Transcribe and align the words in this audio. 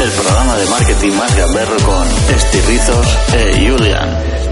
El 0.00 0.10
programa 0.10 0.56
de 0.56 0.66
marketing 0.66 1.12
más 1.12 1.34
gamberro 1.34 1.76
con 1.86 2.06
Estirrizos 2.34 3.18
e 3.34 3.66
Julian. 3.66 4.44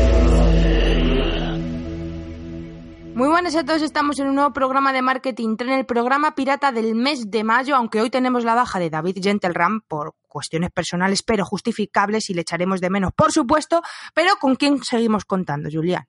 Muy 3.15 3.29
buenas 3.29 3.55
a 3.57 3.65
todos, 3.65 3.83
estamos 3.83 4.19
en 4.21 4.29
un 4.29 4.37
nuevo 4.37 4.55
programa 4.55 4.95
de 4.95 5.03
Marketing 5.03 5.57
Tren, 5.57 5.73
el 5.73 5.85
programa 5.85 6.35
pirata 6.35 6.73
del 6.73 6.95
mes 6.95 7.31
de 7.31 7.45
mayo, 7.45 7.77
aunque 7.77 8.01
hoy 8.01 8.09
tenemos 8.09 8.43
la 8.43 8.55
baja 8.55 8.79
de 8.79 8.89
David 8.89 9.19
Gentleram 9.23 9.83
por 9.87 10.15
cuestiones 10.29 10.71
personales, 10.71 11.23
pero 11.23 11.45
justificables 11.45 12.31
y 12.31 12.35
le 12.35 12.41
echaremos 12.41 12.81
de 12.81 12.89
menos, 12.89 13.13
por 13.15 13.33
supuesto, 13.33 13.83
pero 14.15 14.37
¿con 14.41 14.57
quién 14.57 14.83
seguimos 14.83 15.27
contando, 15.27 15.69
Julián? 15.71 16.07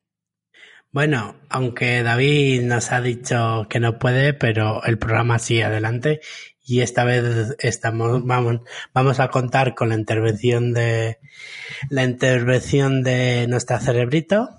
Bueno, 0.94 1.36
aunque 1.50 2.04
David 2.04 2.62
nos 2.62 2.92
ha 2.92 3.02
dicho 3.02 3.66
que 3.68 3.80
no 3.80 3.98
puede, 3.98 4.36
pero 4.36 4.84
el 4.84 5.00
programa 5.00 5.40
sigue 5.40 5.64
adelante 5.64 6.22
y 6.64 6.82
esta 6.82 7.04
vez 7.04 7.56
estamos 7.58 8.24
vamos 8.24 8.62
vamos 8.94 9.20
a 9.20 9.30
contar 9.30 9.74
con 9.74 9.90
la 9.90 9.96
intervención 9.96 10.72
de 10.72 11.18
la 11.90 12.04
intervención 12.04 13.02
de 13.02 13.48
nuestra 13.50 13.80
cerebrito. 13.80 14.50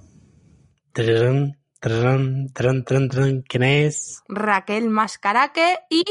Trun, 0.92 1.56
trun, 1.80 2.50
trun. 2.52 3.44
¿Quién 3.48 3.62
es? 3.62 4.20
Raquel 4.28 4.88
Mascaraque 4.88 5.78
y 5.88 6.02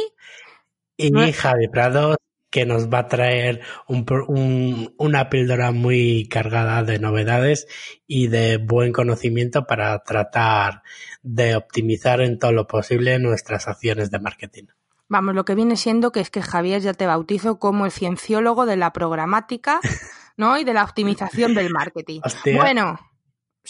Y 0.96 1.34
Javi 1.34 1.68
Prado 1.68 2.16
que 2.54 2.68
nos 2.68 2.88
va 2.88 3.00
a 3.00 3.08
traer 3.08 3.62
un 3.88 4.06
un- 4.28 4.94
una 5.00 5.28
píldora 5.32 5.72
muy 5.72 6.28
cargada 6.30 6.84
de 6.84 7.00
novedades 7.00 7.68
y 8.06 8.28
de 8.28 8.58
buen 8.58 8.94
conocimiento 8.94 9.66
para 9.66 9.98
tratar 10.04 10.84
de 11.24 11.56
optimizar 11.56 12.22
en 12.22 12.38
todo 12.38 12.52
lo 12.52 12.68
posible 12.68 13.18
nuestras 13.18 13.68
acciones 13.68 14.12
de 14.12 14.20
marketing. 14.20 14.66
Vamos, 15.10 15.34
lo 15.34 15.46
que 15.46 15.56
viene 15.56 15.78
siendo 15.78 16.12
que 16.12 16.20
es 16.20 16.30
que 16.30 16.44
Javier 16.44 16.80
ya 16.82 16.94
te 16.94 17.08
bautizo 17.08 17.58
como 17.58 17.86
el 17.86 17.92
cienciólogo 17.92 18.68
de 18.68 18.78
la 18.78 18.94
programática, 18.94 19.80
¿no? 20.38 20.60
Y 20.60 20.64
de 20.64 20.74
la 20.76 20.84
optimización 20.84 21.56
del 21.56 21.72
marketing. 21.72 22.22
Hostia. 22.24 22.56
Bueno, 22.56 23.00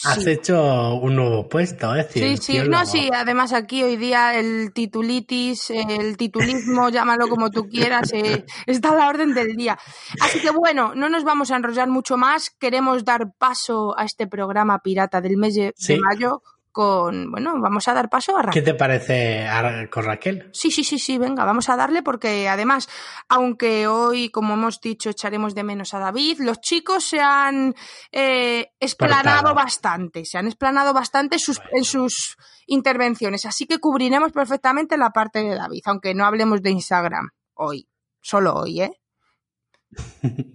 Has 0.02 0.24
sí. 0.24 0.30
hecho 0.30 0.94
un 0.96 1.14
nuevo 1.14 1.48
puesto, 1.48 1.94
¿eh? 1.94 2.06
Sí, 2.10 2.36
sí, 2.38 2.58
no, 2.68 2.84
sí, 2.84 3.10
además 3.14 3.52
aquí 3.52 3.84
hoy 3.84 3.96
día 3.96 4.36
el 4.36 4.72
titulitis, 4.72 5.70
el 5.70 6.16
titulismo, 6.16 6.88
llámalo 6.90 7.28
como 7.28 7.50
tú 7.50 7.68
quieras, 7.68 8.12
eh, 8.12 8.44
está 8.66 8.90
a 8.90 8.96
la 8.96 9.08
orden 9.08 9.34
del 9.34 9.54
día. 9.54 9.78
Así 10.20 10.40
que 10.40 10.50
bueno, 10.50 10.94
no 10.96 11.08
nos 11.08 11.22
vamos 11.22 11.52
a 11.52 11.56
enrollar 11.56 11.88
mucho 11.88 12.16
más, 12.16 12.50
queremos 12.58 13.04
dar 13.04 13.32
paso 13.38 13.96
a 13.96 14.04
este 14.04 14.26
programa 14.26 14.80
pirata 14.80 15.20
del 15.20 15.36
mes 15.36 15.54
de, 15.54 15.62
de 15.66 15.74
Sí. 15.76 15.96
mayo 16.00 16.42
con, 16.74 17.30
bueno, 17.30 17.54
vamos 17.60 17.86
a 17.86 17.94
dar 17.94 18.10
paso 18.10 18.36
a 18.36 18.40
¿Qué 18.40 18.46
Raquel. 18.48 18.64
te 18.64 18.74
parece 18.74 19.46
con 19.90 20.04
Raquel? 20.04 20.50
Sí, 20.52 20.72
sí, 20.72 20.82
sí, 20.82 20.98
sí, 20.98 21.16
venga, 21.18 21.44
vamos 21.44 21.68
a 21.70 21.76
darle 21.76 22.02
porque 22.02 22.48
además, 22.48 22.88
aunque 23.28 23.86
hoy, 23.86 24.28
como 24.30 24.54
hemos 24.54 24.80
dicho, 24.80 25.08
echaremos 25.08 25.54
de 25.54 25.62
menos 25.62 25.94
a 25.94 26.00
David, 26.00 26.40
los 26.40 26.60
chicos 26.60 27.04
se 27.04 27.20
han 27.20 27.74
eh, 28.10 28.72
explanado 28.80 29.54
bastante, 29.54 30.24
se 30.24 30.36
han 30.36 30.46
explanado 30.48 30.92
bastante 30.92 31.38
sus- 31.38 31.62
en 31.70 31.84
sus 31.84 32.36
intervenciones, 32.66 33.46
así 33.46 33.66
que 33.66 33.78
cubriremos 33.78 34.32
perfectamente 34.32 34.96
la 34.98 35.10
parte 35.10 35.44
de 35.44 35.54
David, 35.54 35.82
aunque 35.86 36.12
no 36.12 36.26
hablemos 36.26 36.60
de 36.60 36.70
Instagram 36.72 37.30
hoy, 37.54 37.88
solo 38.20 38.52
hoy, 38.54 38.80
¿eh? 38.82 38.90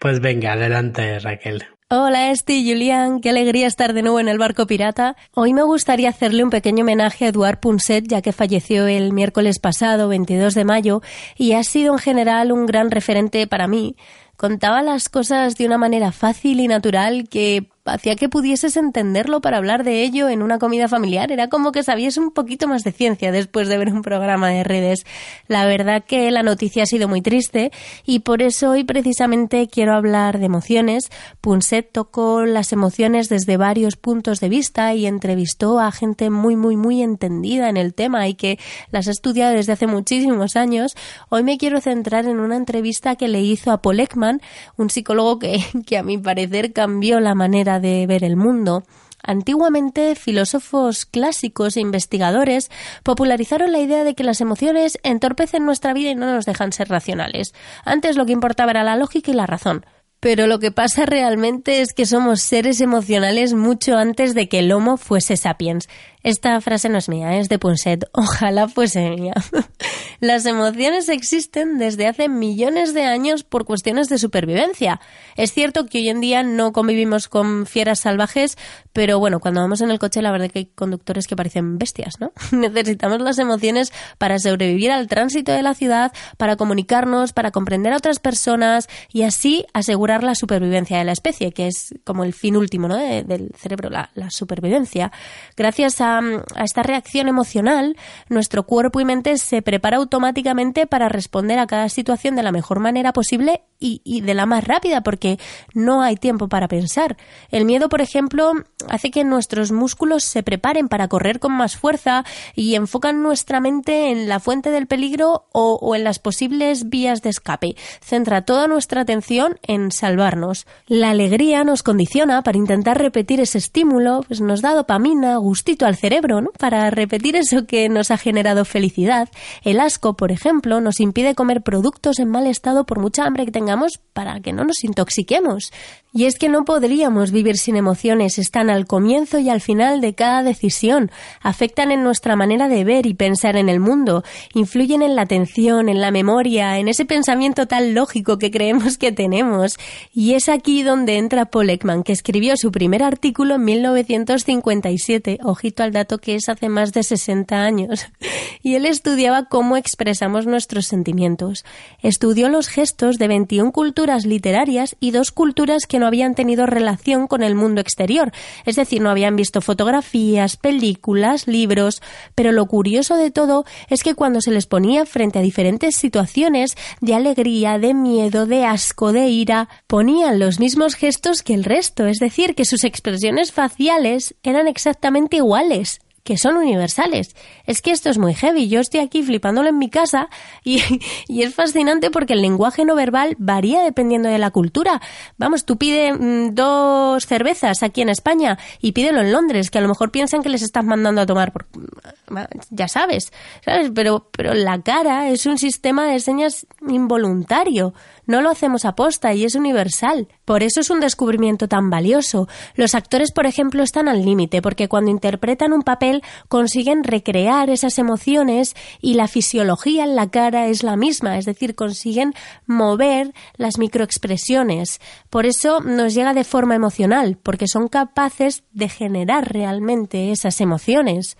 Pues 0.00 0.20
venga, 0.20 0.54
adelante, 0.54 1.20
Raquel. 1.20 1.64
Hola 1.94 2.30
Esti, 2.30 2.66
Julián, 2.66 3.20
qué 3.20 3.28
alegría 3.28 3.66
estar 3.66 3.92
de 3.92 4.00
nuevo 4.00 4.18
en 4.18 4.26
el 4.26 4.38
barco 4.38 4.66
pirata. 4.66 5.14
Hoy 5.34 5.52
me 5.52 5.62
gustaría 5.62 6.08
hacerle 6.08 6.42
un 6.42 6.48
pequeño 6.48 6.84
homenaje 6.84 7.26
a 7.26 7.28
Eduard 7.28 7.60
Punset, 7.60 8.08
ya 8.08 8.22
que 8.22 8.32
falleció 8.32 8.86
el 8.86 9.12
miércoles 9.12 9.58
pasado, 9.58 10.08
22 10.08 10.54
de 10.54 10.64
mayo, 10.64 11.02
y 11.36 11.52
ha 11.52 11.62
sido 11.64 11.92
en 11.92 11.98
general 11.98 12.50
un 12.50 12.64
gran 12.64 12.90
referente 12.90 13.46
para 13.46 13.68
mí. 13.68 13.94
Contaba 14.38 14.80
las 14.80 15.10
cosas 15.10 15.56
de 15.56 15.66
una 15.66 15.76
manera 15.76 16.12
fácil 16.12 16.60
y 16.60 16.66
natural 16.66 17.28
que 17.28 17.68
hacía 17.84 18.14
que 18.14 18.28
pudieses 18.28 18.76
entenderlo 18.76 19.40
para 19.40 19.56
hablar 19.56 19.82
de 19.82 20.02
ello 20.02 20.28
en 20.28 20.42
una 20.42 20.58
comida 20.58 20.86
familiar. 20.88 21.32
Era 21.32 21.48
como 21.48 21.72
que 21.72 21.82
sabías 21.82 22.16
un 22.16 22.30
poquito 22.30 22.68
más 22.68 22.84
de 22.84 22.92
ciencia 22.92 23.32
después 23.32 23.68
de 23.68 23.78
ver 23.78 23.92
un 23.92 24.02
programa 24.02 24.50
de 24.50 24.62
redes. 24.62 25.04
La 25.48 25.66
verdad 25.66 26.04
que 26.04 26.30
la 26.30 26.42
noticia 26.42 26.84
ha 26.84 26.86
sido 26.86 27.08
muy 27.08 27.22
triste 27.22 27.72
y 28.04 28.20
por 28.20 28.42
eso 28.42 28.70
hoy 28.70 28.84
precisamente 28.84 29.66
quiero 29.66 29.94
hablar 29.94 30.38
de 30.38 30.46
emociones. 30.46 31.10
Punset 31.40 31.90
tocó 31.90 32.44
las 32.44 32.72
emociones 32.72 33.28
desde 33.28 33.56
varios 33.56 33.96
puntos 33.96 34.38
de 34.38 34.48
vista 34.48 34.94
y 34.94 35.06
entrevistó 35.06 35.80
a 35.80 35.90
gente 35.90 36.30
muy, 36.30 36.54
muy, 36.54 36.76
muy 36.76 37.02
entendida 37.02 37.68
en 37.68 37.76
el 37.76 37.94
tema 37.94 38.28
y 38.28 38.34
que 38.34 38.58
las 38.90 39.08
ha 39.08 39.10
estudiado 39.10 39.54
desde 39.54 39.72
hace 39.72 39.88
muchísimos 39.88 40.54
años. 40.54 40.94
Hoy 41.30 41.42
me 41.42 41.58
quiero 41.58 41.80
centrar 41.80 42.26
en 42.26 42.38
una 42.38 42.56
entrevista 42.56 43.16
que 43.16 43.26
le 43.26 43.40
hizo 43.40 43.72
a 43.72 43.82
Paul 43.82 43.98
Ekman, 43.98 44.40
un 44.76 44.88
psicólogo 44.88 45.40
que, 45.40 45.60
que 45.86 45.98
a 45.98 46.04
mi 46.04 46.18
parecer 46.18 46.72
cambió 46.72 47.18
la 47.18 47.34
manera 47.34 47.71
de 47.80 48.06
ver 48.06 48.24
el 48.24 48.36
mundo. 48.36 48.84
Antiguamente, 49.22 50.16
filósofos 50.16 51.06
clásicos 51.06 51.76
e 51.76 51.80
investigadores 51.80 52.70
popularizaron 53.04 53.70
la 53.70 53.78
idea 53.78 54.02
de 54.02 54.14
que 54.14 54.24
las 54.24 54.40
emociones 54.40 54.98
entorpecen 55.04 55.64
nuestra 55.64 55.94
vida 55.94 56.10
y 56.10 56.14
no 56.16 56.26
nos 56.26 56.44
dejan 56.44 56.72
ser 56.72 56.88
racionales. 56.88 57.54
Antes 57.84 58.16
lo 58.16 58.26
que 58.26 58.32
importaba 58.32 58.72
era 58.72 58.82
la 58.82 58.96
lógica 58.96 59.30
y 59.30 59.34
la 59.34 59.46
razón. 59.46 59.86
Pero 60.22 60.46
lo 60.46 60.60
que 60.60 60.70
pasa 60.70 61.04
realmente 61.04 61.80
es 61.80 61.94
que 61.94 62.06
somos 62.06 62.42
seres 62.42 62.80
emocionales 62.80 63.54
mucho 63.54 63.96
antes 63.96 64.34
de 64.34 64.48
que 64.48 64.60
el 64.60 64.70
Homo 64.70 64.96
fuese 64.96 65.36
sapiens. 65.36 65.88
Esta 66.22 66.60
frase 66.60 66.88
no 66.88 66.98
es 66.98 67.08
mía, 67.08 67.36
es 67.38 67.48
de 67.48 67.58
Punset. 67.58 68.04
Ojalá 68.12 68.68
fuese 68.68 69.10
mía. 69.10 69.34
Las 70.20 70.46
emociones 70.46 71.08
existen 71.08 71.78
desde 71.78 72.06
hace 72.06 72.28
millones 72.28 72.94
de 72.94 73.04
años 73.04 73.42
por 73.42 73.64
cuestiones 73.64 74.08
de 74.08 74.18
supervivencia. 74.18 75.00
Es 75.36 75.52
cierto 75.52 75.86
que 75.86 75.98
hoy 75.98 76.08
en 76.10 76.20
día 76.20 76.42
no 76.44 76.72
convivimos 76.72 77.26
con 77.28 77.66
fieras 77.66 78.00
salvajes, 78.00 78.56
pero 78.92 79.18
bueno, 79.18 79.40
cuando 79.40 79.60
vamos 79.62 79.80
en 79.80 79.90
el 79.90 79.98
coche 79.98 80.22
la 80.22 80.30
verdad 80.30 80.48
que 80.50 80.60
hay 80.60 80.66
conductores 80.66 81.26
que 81.26 81.34
parecen 81.34 81.76
bestias, 81.78 82.14
¿no? 82.20 82.32
Necesitamos 82.52 83.20
las 83.20 83.38
emociones 83.40 83.92
para 84.18 84.38
sobrevivir 84.38 84.92
al 84.92 85.08
tránsito 85.08 85.50
de 85.50 85.62
la 85.62 85.74
ciudad, 85.74 86.12
para 86.36 86.54
comunicarnos, 86.56 87.32
para 87.32 87.50
comprender 87.50 87.92
a 87.92 87.96
otras 87.96 88.20
personas 88.20 88.88
y 89.12 89.22
así 89.22 89.66
asegurar 89.74 90.22
la 90.22 90.36
supervivencia 90.36 90.98
de 90.98 91.04
la 91.04 91.12
especie, 91.12 91.52
que 91.52 91.66
es 91.66 91.94
como 92.04 92.22
el 92.22 92.32
fin 92.32 92.56
último 92.56 92.86
¿no? 92.86 92.96
de- 92.96 93.24
del 93.24 93.50
cerebro, 93.58 93.90
la 93.90 94.30
supervivencia. 94.30 95.10
Gracias 95.56 96.00
a, 96.00 96.11
a 96.18 96.64
esta 96.64 96.82
reacción 96.82 97.28
emocional, 97.28 97.96
nuestro 98.28 98.64
cuerpo 98.64 99.00
y 99.00 99.04
mente 99.04 99.38
se 99.38 99.62
prepara 99.62 99.98
automáticamente 99.98 100.86
para 100.86 101.08
responder 101.08 101.58
a 101.58 101.66
cada 101.66 101.88
situación 101.88 102.36
de 102.36 102.42
la 102.42 102.52
mejor 102.52 102.80
manera 102.80 103.12
posible 103.12 103.62
y, 103.82 104.20
de 104.20 104.34
la 104.34 104.46
más 104.46 104.64
rápida, 104.64 105.00
porque 105.02 105.38
no 105.74 106.02
hay 106.02 106.16
tiempo 106.16 106.48
para 106.48 106.68
pensar. 106.68 107.16
El 107.50 107.64
miedo, 107.64 107.88
por 107.88 108.00
ejemplo, 108.00 108.52
hace 108.88 109.10
que 109.10 109.24
nuestros 109.24 109.72
músculos 109.72 110.24
se 110.24 110.42
preparen 110.42 110.88
para 110.88 111.08
correr 111.08 111.40
con 111.40 111.52
más 111.52 111.76
fuerza 111.76 112.24
y 112.54 112.76
enfocan 112.76 113.22
nuestra 113.22 113.60
mente 113.60 114.10
en 114.10 114.28
la 114.28 114.40
fuente 114.40 114.70
del 114.70 114.86
peligro 114.86 115.46
o, 115.52 115.78
o 115.80 115.96
en 115.96 116.04
las 116.04 116.18
posibles 116.18 116.88
vías 116.88 117.22
de 117.22 117.30
escape. 117.30 117.74
Centra 118.00 118.42
toda 118.42 118.68
nuestra 118.68 119.00
atención 119.00 119.58
en 119.62 119.90
salvarnos. 119.90 120.66
La 120.86 121.10
alegría 121.10 121.64
nos 121.64 121.82
condiciona 121.82 122.42
para 122.42 122.58
intentar 122.58 122.98
repetir 122.98 123.40
ese 123.40 123.58
estímulo, 123.58 124.24
pues 124.26 124.40
nos 124.40 124.62
da 124.62 124.74
dopamina, 124.74 125.36
gustito 125.36 125.86
al 125.86 125.96
cerebro, 126.02 126.40
¿no? 126.40 126.50
Para 126.58 126.90
repetir 126.90 127.36
eso 127.36 127.64
que 127.64 127.88
nos 127.88 128.10
ha 128.10 128.18
generado 128.18 128.64
felicidad. 128.64 129.28
El 129.62 129.78
asco, 129.78 130.14
por 130.14 130.32
ejemplo, 130.32 130.80
nos 130.80 130.98
impide 130.98 131.36
comer 131.36 131.62
productos 131.62 132.18
en 132.18 132.28
mal 132.28 132.48
estado 132.48 132.84
por 132.84 132.98
mucha 132.98 133.24
hambre 133.24 133.44
que 133.46 133.52
tengamos 133.52 134.00
para 134.12 134.40
que 134.40 134.52
no 134.52 134.64
nos 134.64 134.82
intoxiquemos. 134.82 135.72
Y 136.14 136.26
es 136.26 136.38
que 136.38 136.50
no 136.50 136.66
podríamos 136.66 137.30
vivir 137.30 137.56
sin 137.56 137.74
emociones, 137.74 138.38
están 138.38 138.68
al 138.68 138.86
comienzo 138.86 139.38
y 139.38 139.48
al 139.48 139.62
final 139.62 140.02
de 140.02 140.14
cada 140.14 140.42
decisión, 140.42 141.10
afectan 141.40 141.90
en 141.90 142.04
nuestra 142.04 142.36
manera 142.36 142.68
de 142.68 142.84
ver 142.84 143.06
y 143.06 143.14
pensar 143.14 143.56
en 143.56 143.70
el 143.70 143.80
mundo, 143.80 144.22
influyen 144.52 145.00
en 145.00 145.16
la 145.16 145.22
atención, 145.22 145.88
en 145.88 146.02
la 146.02 146.10
memoria, 146.10 146.78
en 146.78 146.88
ese 146.88 147.06
pensamiento 147.06 147.66
tan 147.66 147.94
lógico 147.94 148.36
que 148.36 148.50
creemos 148.50 148.98
que 148.98 149.10
tenemos. 149.10 149.78
Y 150.12 150.34
es 150.34 150.50
aquí 150.50 150.82
donde 150.82 151.16
entra 151.16 151.46
Paul 151.46 151.70
Ekman, 151.70 152.02
que 152.02 152.12
escribió 152.12 152.58
su 152.58 152.70
primer 152.72 153.02
artículo 153.02 153.54
en 153.54 153.64
1957, 153.64 155.38
ojito 155.42 155.82
al 155.82 155.91
dato 155.92 156.18
que 156.18 156.34
es 156.34 156.48
hace 156.48 156.68
más 156.68 156.92
de 156.92 157.02
60 157.02 157.62
años, 157.62 158.06
y 158.62 158.74
él 158.74 158.86
estudiaba 158.86 159.44
cómo 159.44 159.76
expresamos 159.76 160.46
nuestros 160.46 160.86
sentimientos. 160.86 161.64
Estudió 162.02 162.48
los 162.48 162.68
gestos 162.68 163.18
de 163.18 163.28
21 163.28 163.72
culturas 163.72 164.26
literarias 164.26 164.96
y 165.00 165.10
dos 165.10 165.30
culturas 165.30 165.86
que 165.86 165.98
no 165.98 166.06
habían 166.06 166.34
tenido 166.34 166.66
relación 166.66 167.26
con 167.26 167.42
el 167.42 167.54
mundo 167.54 167.80
exterior, 167.80 168.32
es 168.64 168.76
decir, 168.76 169.00
no 169.00 169.10
habían 169.10 169.36
visto 169.36 169.60
fotografías, 169.60 170.56
películas, 170.56 171.46
libros, 171.46 172.02
pero 172.34 172.52
lo 172.52 172.66
curioso 172.66 173.16
de 173.16 173.30
todo 173.30 173.64
es 173.88 174.02
que 174.02 174.14
cuando 174.14 174.40
se 174.40 174.50
les 174.50 174.66
ponía 174.66 175.06
frente 175.06 175.38
a 175.38 175.42
diferentes 175.42 175.96
situaciones 175.96 176.76
de 177.00 177.14
alegría, 177.14 177.78
de 177.78 177.94
miedo, 177.94 178.46
de 178.46 178.64
asco, 178.64 179.12
de 179.12 179.28
ira, 179.28 179.68
ponían 179.86 180.38
los 180.38 180.58
mismos 180.58 180.94
gestos 180.94 181.42
que 181.42 181.54
el 181.54 181.64
resto, 181.64 182.06
es 182.06 182.18
decir, 182.18 182.54
que 182.54 182.64
sus 182.64 182.84
expresiones 182.84 183.52
faciales 183.52 184.34
eran 184.42 184.68
exactamente 184.68 185.36
iguales. 185.36 185.81
Que 186.24 186.38
son 186.38 186.56
universales. 186.56 187.34
Es 187.66 187.82
que 187.82 187.90
esto 187.90 188.08
es 188.08 188.18
muy 188.18 188.34
heavy. 188.34 188.68
Yo 188.68 188.80
estoy 188.80 189.00
aquí 189.00 189.22
flipándolo 189.22 189.68
en 189.68 189.78
mi 189.78 189.90
casa 189.90 190.28
y, 190.64 190.80
y, 191.28 191.42
es 191.42 191.54
fascinante 191.54 192.10
porque 192.10 192.34
el 192.34 192.42
lenguaje 192.42 192.84
no 192.84 192.94
verbal 192.94 193.36
varía 193.38 193.82
dependiendo 193.82 194.28
de 194.28 194.38
la 194.38 194.50
cultura. 194.50 195.00
Vamos, 195.36 195.64
tú 195.64 195.78
pide 195.78 196.12
mm, 196.12 196.54
dos 196.54 197.26
cervezas 197.26 197.82
aquí 197.82 198.02
en 198.02 198.08
España 198.08 198.58
y 198.80 198.92
pídelo 198.92 199.20
en 199.20 199.32
Londres, 199.32 199.70
que 199.70 199.78
a 199.78 199.82
lo 199.82 199.88
mejor 199.88 200.10
piensan 200.10 200.42
que 200.42 200.48
les 200.48 200.62
estás 200.62 200.84
mandando 200.84 201.20
a 201.20 201.26
tomar. 201.26 201.52
Por, 201.52 201.66
mm, 201.74 202.36
ya 202.70 202.88
sabes, 202.88 203.32
¿sabes? 203.64 203.90
Pero, 203.94 204.28
pero 204.36 204.54
la 204.54 204.80
cara 204.82 205.28
es 205.28 205.46
un 205.46 205.58
sistema 205.58 206.06
de 206.06 206.20
señas 206.20 206.66
involuntario. 206.88 207.94
No 208.26 208.40
lo 208.40 208.50
hacemos 208.50 208.84
aposta 208.84 209.34
y 209.34 209.44
es 209.44 209.54
universal. 209.54 210.28
Por 210.44 210.62
eso 210.62 210.80
es 210.80 210.90
un 210.90 211.00
descubrimiento 211.00 211.68
tan 211.68 211.90
valioso. 211.90 212.48
Los 212.74 212.94
actores, 212.94 213.32
por 213.32 213.46
ejemplo, 213.46 213.82
están 213.82 214.08
al 214.08 214.24
límite 214.24 214.62
porque 214.62 214.88
cuando 214.88 215.10
interpretan 215.10 215.72
un 215.72 215.82
papel 215.82 216.22
consiguen 216.48 217.04
recrear 217.04 217.70
esas 217.70 217.98
emociones 217.98 218.74
y 219.00 219.14
la 219.14 219.28
fisiología 219.28 220.04
en 220.04 220.14
la 220.14 220.30
cara 220.30 220.68
es 220.68 220.82
la 220.82 220.96
misma, 220.96 221.38
es 221.38 221.44
decir, 221.44 221.74
consiguen 221.74 222.34
mover 222.66 223.32
las 223.56 223.78
microexpresiones. 223.78 225.00
Por 225.30 225.46
eso 225.46 225.80
nos 225.80 226.14
llega 226.14 226.34
de 226.34 226.44
forma 226.44 226.74
emocional, 226.74 227.38
porque 227.42 227.66
son 227.66 227.88
capaces 227.88 228.64
de 228.72 228.88
generar 228.88 229.52
realmente 229.52 230.30
esas 230.30 230.60
emociones. 230.60 231.36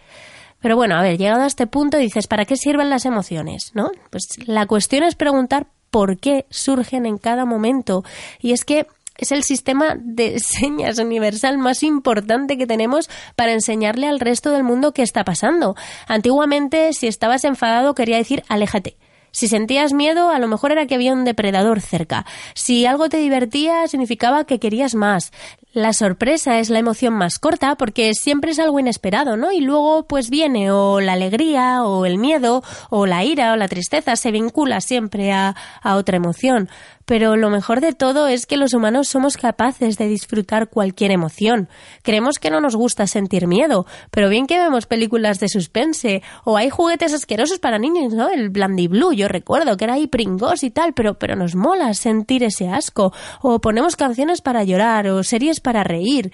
Pero 0.60 0.76
bueno, 0.76 0.94
a 0.94 1.02
ver, 1.02 1.18
llegado 1.18 1.42
a 1.42 1.46
este 1.46 1.66
punto 1.66 1.98
dices, 1.98 2.28
¿para 2.28 2.44
qué 2.44 2.56
sirven 2.56 2.88
las 2.88 3.04
emociones? 3.04 3.72
¿No? 3.74 3.90
Pues 4.10 4.22
la 4.46 4.66
cuestión 4.66 5.02
es 5.02 5.16
preguntar 5.16 5.66
por 5.92 6.18
qué 6.18 6.46
surgen 6.50 7.06
en 7.06 7.18
cada 7.18 7.44
momento. 7.44 8.02
Y 8.40 8.50
es 8.52 8.64
que 8.64 8.86
es 9.18 9.30
el 9.30 9.44
sistema 9.44 9.94
de 9.96 10.38
señas 10.44 10.98
universal 10.98 11.58
más 11.58 11.84
importante 11.84 12.58
que 12.58 12.66
tenemos 12.66 13.08
para 13.36 13.52
enseñarle 13.52 14.08
al 14.08 14.18
resto 14.18 14.50
del 14.50 14.64
mundo 14.64 14.92
qué 14.92 15.02
está 15.02 15.22
pasando. 15.22 15.76
Antiguamente, 16.08 16.92
si 16.94 17.06
estabas 17.06 17.44
enfadado, 17.44 17.94
quería 17.94 18.16
decir 18.16 18.42
aléjate. 18.48 18.96
Si 19.34 19.48
sentías 19.48 19.94
miedo, 19.94 20.28
a 20.28 20.38
lo 20.38 20.46
mejor 20.46 20.72
era 20.72 20.86
que 20.86 20.94
había 20.94 21.12
un 21.12 21.24
depredador 21.24 21.80
cerca. 21.80 22.26
Si 22.54 22.84
algo 22.84 23.08
te 23.08 23.16
divertía, 23.16 23.86
significaba 23.88 24.44
que 24.44 24.58
querías 24.58 24.94
más. 24.94 25.32
La 25.74 25.94
sorpresa 25.94 26.58
es 26.58 26.68
la 26.68 26.80
emoción 26.80 27.14
más 27.14 27.38
corta 27.38 27.76
porque 27.76 28.12
siempre 28.12 28.50
es 28.50 28.58
algo 28.58 28.78
inesperado, 28.78 29.38
¿no? 29.38 29.52
Y 29.52 29.60
luego 29.62 30.06
pues 30.06 30.28
viene 30.28 30.70
o 30.70 31.00
la 31.00 31.14
alegría 31.14 31.82
o 31.82 32.04
el 32.04 32.18
miedo 32.18 32.62
o 32.90 33.06
la 33.06 33.24
ira 33.24 33.54
o 33.54 33.56
la 33.56 33.68
tristeza 33.68 34.16
se 34.16 34.32
vincula 34.32 34.82
siempre 34.82 35.32
a, 35.32 35.56
a 35.80 35.96
otra 35.96 36.18
emoción. 36.18 36.68
Pero 37.04 37.36
lo 37.36 37.50
mejor 37.50 37.80
de 37.80 37.92
todo 37.92 38.28
es 38.28 38.46
que 38.46 38.56
los 38.56 38.74
humanos 38.74 39.08
somos 39.08 39.36
capaces 39.36 39.98
de 39.98 40.06
disfrutar 40.06 40.68
cualquier 40.68 41.10
emoción. 41.10 41.68
Creemos 42.02 42.38
que 42.38 42.50
no 42.50 42.60
nos 42.60 42.76
gusta 42.76 43.06
sentir 43.06 43.46
miedo, 43.46 43.86
pero 44.10 44.28
bien 44.28 44.46
que 44.46 44.58
vemos 44.58 44.86
películas 44.86 45.40
de 45.40 45.48
suspense 45.48 46.22
o 46.44 46.56
hay 46.56 46.70
juguetes 46.70 47.12
asquerosos 47.12 47.58
para 47.58 47.78
niños, 47.78 48.12
¿no? 48.12 48.28
El 48.28 48.50
Blandy 48.50 48.88
Blue, 48.88 49.12
yo 49.12 49.28
recuerdo 49.28 49.76
que 49.76 49.84
era 49.84 49.94
ahí 49.94 50.06
pringos 50.06 50.62
y 50.62 50.70
tal, 50.70 50.92
pero, 50.92 51.18
pero 51.18 51.34
nos 51.34 51.54
mola 51.54 51.92
sentir 51.94 52.44
ese 52.44 52.68
asco. 52.68 53.12
O 53.40 53.60
ponemos 53.60 53.96
canciones 53.96 54.40
para 54.40 54.64
llorar 54.64 55.08
o 55.08 55.22
series 55.24 55.60
para 55.62 55.84
reír. 55.84 56.32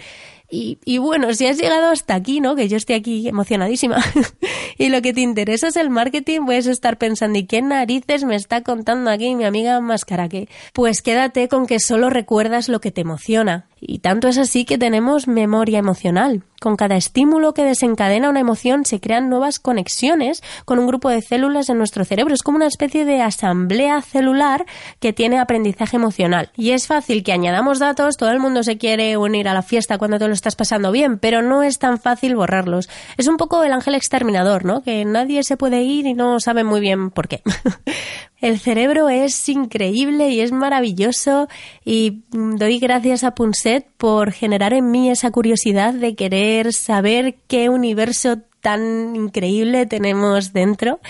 Y, 0.50 0.96
bueno, 0.96 1.34
si 1.34 1.46
has 1.46 1.58
llegado 1.58 1.90
hasta 1.90 2.14
aquí, 2.14 2.40
¿no? 2.40 2.56
Que 2.56 2.68
yo 2.68 2.78
estoy 2.78 2.96
aquí 2.96 3.28
emocionadísima 3.28 4.02
y 4.78 4.88
lo 4.88 5.02
que 5.02 5.12
te 5.12 5.20
interesa 5.20 5.68
es 5.68 5.76
el 5.76 5.90
marketing, 5.90 6.46
puedes 6.46 6.66
estar 6.66 6.96
pensando, 6.96 7.38
¿y 7.38 7.44
qué 7.44 7.60
narices 7.60 8.24
me 8.24 8.34
está 8.34 8.62
contando 8.62 9.10
aquí 9.10 9.34
mi 9.34 9.44
amiga 9.44 9.78
Mascaraque? 9.82 10.48
Pues 10.72 11.02
quédate 11.02 11.48
con 11.48 11.66
que 11.66 11.78
solo 11.80 12.08
recuerdas 12.08 12.70
lo 12.70 12.80
que 12.80 12.90
te 12.90 13.02
emociona. 13.02 13.66
Y 13.80 14.00
tanto 14.00 14.28
es 14.28 14.38
así 14.38 14.64
que 14.64 14.78
tenemos 14.78 15.28
memoria 15.28 15.78
emocional. 15.78 16.42
Con 16.60 16.76
cada 16.76 16.96
estímulo 16.96 17.54
que 17.54 17.62
desencadena 17.62 18.28
una 18.28 18.40
emoción 18.40 18.84
se 18.84 18.98
crean 18.98 19.28
nuevas 19.30 19.60
conexiones 19.60 20.42
con 20.64 20.80
un 20.80 20.88
grupo 20.88 21.08
de 21.08 21.22
células 21.22 21.68
en 21.68 21.78
nuestro 21.78 22.04
cerebro. 22.04 22.34
Es 22.34 22.42
como 22.42 22.56
una 22.56 22.66
especie 22.66 23.04
de 23.04 23.22
asamblea 23.22 24.02
celular 24.02 24.66
que 24.98 25.12
tiene 25.12 25.38
aprendizaje 25.38 25.96
emocional. 25.96 26.50
Y 26.56 26.70
es 26.70 26.88
fácil 26.88 27.22
que 27.22 27.32
añadamos 27.32 27.78
datos, 27.78 28.16
todo 28.16 28.30
el 28.30 28.40
mundo 28.40 28.64
se 28.64 28.76
quiere 28.76 29.16
unir 29.16 29.48
a 29.48 29.54
la 29.54 29.62
fiesta 29.62 29.98
cuando 29.98 30.18
te 30.18 30.26
lo 30.26 30.34
estás 30.34 30.56
pasando 30.56 30.90
bien, 30.90 31.18
pero 31.18 31.42
no 31.42 31.62
es 31.62 31.78
tan 31.78 32.00
fácil 32.00 32.34
borrarlos. 32.34 32.88
Es 33.16 33.28
un 33.28 33.36
poco 33.36 33.62
el 33.62 33.72
ángel 33.72 33.94
exterminador, 33.94 34.64
¿no? 34.64 34.82
Que 34.82 35.04
nadie 35.04 35.44
se 35.44 35.56
puede 35.56 35.82
ir 35.82 36.06
y 36.06 36.14
no 36.14 36.40
sabe 36.40 36.64
muy 36.64 36.80
bien 36.80 37.10
por 37.10 37.28
qué. 37.28 37.42
El 38.40 38.60
cerebro 38.60 39.08
es 39.08 39.48
increíble 39.48 40.30
y 40.30 40.40
es 40.40 40.52
maravilloso 40.52 41.48
y 41.84 42.22
doy 42.30 42.78
gracias 42.78 43.24
a 43.24 43.34
Punset 43.34 43.86
por 43.96 44.30
generar 44.30 44.72
en 44.74 44.90
mí 44.90 45.10
esa 45.10 45.32
curiosidad 45.32 45.92
de 45.92 46.14
querer 46.14 46.72
saber 46.72 47.36
qué 47.48 47.68
universo 47.68 48.38
tan 48.60 49.16
increíble 49.16 49.86
tenemos 49.86 50.52
dentro. 50.52 51.00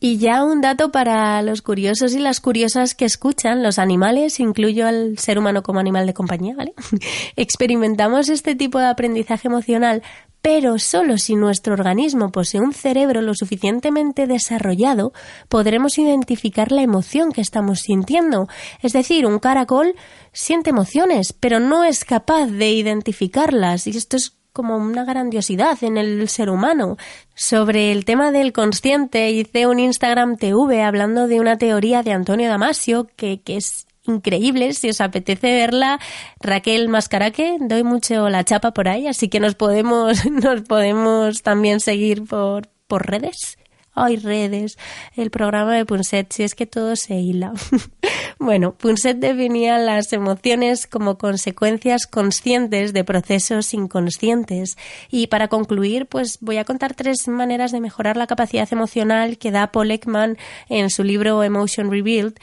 Y 0.00 0.18
ya 0.18 0.44
un 0.44 0.60
dato 0.60 0.92
para 0.92 1.42
los 1.42 1.60
curiosos 1.60 2.14
y 2.14 2.20
las 2.20 2.40
curiosas 2.40 2.94
que 2.94 3.04
escuchan, 3.04 3.64
los 3.64 3.80
animales, 3.80 4.38
incluyo 4.38 4.86
al 4.86 5.18
ser 5.18 5.40
humano 5.40 5.64
como 5.64 5.80
animal 5.80 6.06
de 6.06 6.14
compañía, 6.14 6.54
¿vale? 6.54 6.72
Experimentamos 7.36 8.28
este 8.28 8.54
tipo 8.54 8.78
de 8.78 8.86
aprendizaje 8.86 9.48
emocional 9.48 10.02
pero 10.42 10.78
solo 10.78 11.18
si 11.18 11.34
nuestro 11.34 11.74
organismo 11.74 12.30
posee 12.30 12.60
un 12.60 12.72
cerebro 12.72 13.20
lo 13.22 13.34
suficientemente 13.34 14.26
desarrollado, 14.26 15.12
podremos 15.48 15.98
identificar 15.98 16.72
la 16.72 16.82
emoción 16.82 17.32
que 17.32 17.40
estamos 17.40 17.80
sintiendo. 17.80 18.48
Es 18.80 18.92
decir, 18.92 19.26
un 19.26 19.40
caracol 19.40 19.94
siente 20.32 20.70
emociones, 20.70 21.32
pero 21.32 21.60
no 21.60 21.84
es 21.84 22.04
capaz 22.04 22.46
de 22.46 22.70
identificarlas. 22.70 23.86
Y 23.86 23.90
esto 23.90 24.16
es 24.16 24.38
como 24.52 24.76
una 24.76 25.04
grandiosidad 25.04 25.82
en 25.82 25.96
el 25.96 26.28
ser 26.28 26.50
humano. 26.50 26.96
Sobre 27.34 27.92
el 27.92 28.04
tema 28.04 28.32
del 28.32 28.52
consciente 28.52 29.30
hice 29.30 29.66
un 29.66 29.78
Instagram 29.78 30.36
TV 30.36 30.82
hablando 30.82 31.28
de 31.28 31.40
una 31.40 31.58
teoría 31.58 32.02
de 32.02 32.12
Antonio 32.12 32.48
Damasio 32.48 33.06
que, 33.16 33.40
que 33.40 33.56
es 33.56 33.87
increíble. 34.08 34.72
Si 34.72 34.88
os 34.88 35.00
apetece 35.00 35.52
verla, 35.52 36.00
Raquel 36.40 36.88
Mascaraque, 36.88 37.56
doy 37.60 37.84
mucho 37.84 38.28
la 38.28 38.44
chapa 38.44 38.72
por 38.72 38.88
ahí, 38.88 39.06
así 39.06 39.28
que 39.28 39.40
nos 39.40 39.54
podemos, 39.54 40.26
nos 40.30 40.62
podemos 40.62 41.42
también 41.42 41.80
seguir 41.80 42.24
por, 42.24 42.68
por 42.86 43.06
redes. 43.06 43.58
Ay, 44.00 44.14
redes, 44.16 44.78
el 45.16 45.30
programa 45.30 45.74
de 45.74 45.84
Punset, 45.84 46.32
si 46.32 46.44
es 46.44 46.54
que 46.54 46.66
todo 46.66 46.94
se 46.94 47.16
hila. 47.16 47.52
bueno, 48.38 48.74
Punset 48.74 49.18
definía 49.18 49.76
las 49.78 50.12
emociones 50.12 50.86
como 50.86 51.18
consecuencias 51.18 52.06
conscientes 52.06 52.92
de 52.92 53.02
procesos 53.02 53.74
inconscientes. 53.74 54.78
Y 55.10 55.26
para 55.26 55.48
concluir, 55.48 56.06
pues 56.06 56.38
voy 56.40 56.58
a 56.58 56.64
contar 56.64 56.94
tres 56.94 57.26
maneras 57.26 57.72
de 57.72 57.80
mejorar 57.80 58.16
la 58.16 58.28
capacidad 58.28 58.68
emocional 58.72 59.36
que 59.36 59.50
da 59.50 59.72
Paul 59.72 59.90
Ekman 59.90 60.38
en 60.68 60.90
su 60.90 61.02
libro 61.02 61.42
Emotion 61.42 61.90
Revealed 61.90 62.34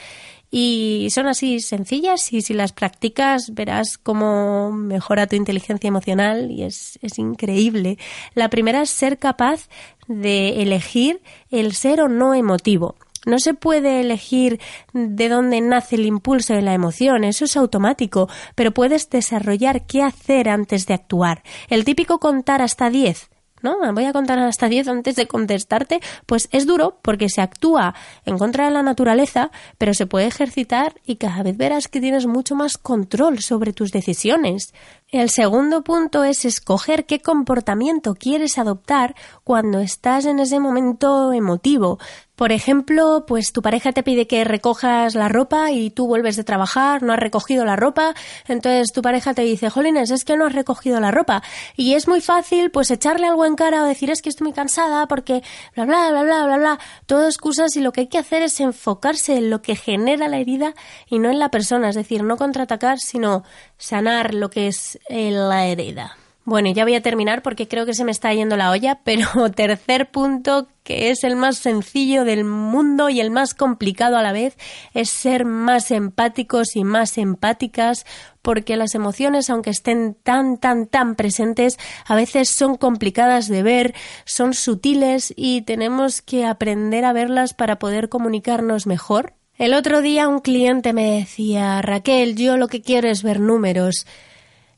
y 0.57 1.09
son 1.09 1.27
así 1.27 1.59
sencillas 1.59 2.31
y 2.31 2.39
si 2.39 2.53
las 2.53 2.71
practicas 2.71 3.53
verás 3.53 3.97
cómo 3.97 4.71
mejora 4.71 5.27
tu 5.27 5.35
inteligencia 5.35 5.89
emocional 5.89 6.49
y 6.49 6.63
es, 6.63 6.97
es 7.01 7.19
increíble. 7.19 7.97
La 8.35 8.49
primera 8.49 8.81
es 8.81 8.89
ser 8.89 9.19
capaz 9.19 9.67
de 10.07 10.61
elegir 10.61 11.21
el 11.51 11.73
ser 11.73 11.99
o 11.99 12.07
no 12.07 12.33
emotivo. 12.33 12.95
No 13.25 13.37
se 13.39 13.53
puede 13.53 13.99
elegir 13.99 14.61
de 14.93 15.27
dónde 15.27 15.59
nace 15.59 15.97
el 15.97 16.05
impulso 16.05 16.53
de 16.53 16.61
la 16.61 16.73
emoción, 16.73 17.25
eso 17.25 17.43
es 17.43 17.57
automático, 17.57 18.29
pero 18.55 18.73
puedes 18.73 19.09
desarrollar 19.09 19.85
qué 19.85 20.03
hacer 20.03 20.47
antes 20.47 20.85
de 20.85 20.93
actuar. 20.93 21.43
El 21.67 21.83
típico 21.83 22.19
contar 22.19 22.61
hasta 22.61 22.89
10 22.89 23.29
¿no? 23.65 23.93
Voy 23.93 24.05
a 24.05 24.13
contar 24.13 24.39
hasta 24.39 24.69
10 24.69 24.87
antes 24.87 25.15
de 25.15 25.27
contestarte, 25.27 25.99
pues 26.25 26.47
es 26.51 26.65
duro 26.65 26.99
porque 27.01 27.27
se 27.27 27.41
actúa 27.41 27.95
en 28.25 28.37
contra 28.37 28.65
de 28.65 28.71
la 28.71 28.83
naturaleza, 28.83 29.51
pero 29.77 29.93
se 29.93 30.05
puede 30.05 30.27
ejercitar 30.27 30.93
y 31.05 31.17
cada 31.17 31.43
vez 31.43 31.57
verás 31.57 31.87
que 31.89 31.99
tienes 31.99 32.27
mucho 32.27 32.55
más 32.55 32.77
control 32.77 33.39
sobre 33.39 33.73
tus 33.73 33.91
decisiones. 33.91 34.73
El 35.11 35.29
segundo 35.29 35.83
punto 35.83 36.23
es 36.23 36.45
escoger 36.45 37.05
qué 37.05 37.21
comportamiento 37.21 38.15
quieres 38.15 38.57
adoptar 38.57 39.15
cuando 39.43 39.79
estás 39.79 40.25
en 40.25 40.39
ese 40.39 40.59
momento 40.59 41.31
emotivo. 41.31 41.99
Por 42.35 42.51
ejemplo, 42.51 43.23
pues 43.25 43.53
tu 43.53 43.61
pareja 43.61 43.93
te 43.93 44.03
pide 44.03 44.27
que 44.27 44.43
recojas 44.43 45.15
la 45.15 45.29
ropa 45.29 45.71
y 45.71 45.89
tú 45.89 46.05
vuelves 46.05 46.35
de 46.35 46.43
trabajar, 46.43 47.01
no 47.01 47.13
has 47.13 47.19
recogido 47.19 47.63
la 47.63 47.77
ropa, 47.77 48.13
entonces 48.45 48.91
tu 48.91 49.01
pareja 49.01 49.33
te 49.33 49.43
dice, 49.43 49.69
Jolines, 49.69 50.11
es 50.11 50.25
que 50.25 50.35
no 50.35 50.45
has 50.45 50.51
recogido 50.51 50.99
la 50.99 51.11
ropa. 51.11 51.43
Y 51.77 51.93
es 51.93 52.09
muy 52.09 52.19
fácil, 52.19 52.71
pues 52.71 52.91
echarle 52.91 53.27
algo 53.27 53.45
en 53.45 53.55
cara 53.55 53.83
o 53.83 53.85
decir, 53.85 54.09
es 54.09 54.21
que 54.21 54.27
estoy 54.27 54.45
muy 54.45 54.53
cansada 54.53 55.07
porque 55.07 55.43
bla, 55.75 55.85
bla, 55.85 56.09
bla, 56.11 56.23
bla, 56.23 56.45
bla, 56.45 56.57
bla. 56.57 56.79
Todo 57.05 57.25
excusas 57.25 57.73
y 57.77 57.81
lo 57.81 57.93
que 57.93 58.01
hay 58.01 58.07
que 58.07 58.17
hacer 58.17 58.41
es 58.41 58.59
enfocarse 58.59 59.37
en 59.37 59.49
lo 59.49 59.61
que 59.61 59.77
genera 59.77 60.27
la 60.27 60.37
herida 60.37 60.73
y 61.09 61.19
no 61.19 61.29
en 61.29 61.39
la 61.39 61.51
persona, 61.51 61.87
es 61.87 61.95
decir, 61.95 62.21
no 62.21 62.35
contraatacar, 62.35 62.99
sino 62.99 63.43
sanar 63.77 64.33
lo 64.33 64.49
que 64.49 64.67
es 64.67 64.99
la 65.09 65.67
herida. 65.67 66.17
Bueno, 66.47 66.71
ya 66.71 66.83
voy 66.83 66.93
a 66.93 67.01
terminar 67.01 67.41
porque 67.41 67.67
creo 67.67 67.87
que 67.87 67.95
se 67.95 68.05
me 68.05 68.11
está 68.11 68.31
yendo 68.31 68.55
la 68.55 68.69
olla, 68.69 69.01
pero 69.03 69.49
tercer 69.55 70.11
punto, 70.11 70.67
que 70.83 71.09
es 71.09 71.23
el 71.23 71.35
más 71.35 71.57
sencillo 71.57 72.23
del 72.23 72.43
mundo 72.43 73.09
y 73.09 73.19
el 73.19 73.31
más 73.31 73.55
complicado 73.55 74.15
a 74.15 74.21
la 74.21 74.31
vez, 74.31 74.55
es 74.93 75.09
ser 75.09 75.43
más 75.43 75.89
empáticos 75.89 76.75
y 76.75 76.83
más 76.83 77.17
empáticas, 77.17 78.05
porque 78.43 78.77
las 78.77 78.93
emociones, 78.93 79.49
aunque 79.49 79.71
estén 79.71 80.13
tan, 80.21 80.59
tan, 80.59 80.85
tan 80.85 81.15
presentes, 81.15 81.79
a 82.05 82.13
veces 82.13 82.47
son 82.47 82.77
complicadas 82.77 83.47
de 83.47 83.63
ver, 83.63 83.95
son 84.25 84.53
sutiles 84.53 85.33
y 85.35 85.63
tenemos 85.63 86.21
que 86.21 86.45
aprender 86.45 87.05
a 87.05 87.13
verlas 87.13 87.55
para 87.55 87.79
poder 87.79 88.07
comunicarnos 88.07 88.85
mejor. 88.85 89.33
El 89.57 89.73
otro 89.73 90.03
día 90.03 90.27
un 90.27 90.41
cliente 90.41 90.93
me 90.93 91.09
decía, 91.17 91.81
Raquel, 91.81 92.35
yo 92.35 92.55
lo 92.55 92.67
que 92.67 92.83
quiero 92.83 93.09
es 93.09 93.23
ver 93.23 93.39
números. 93.39 94.05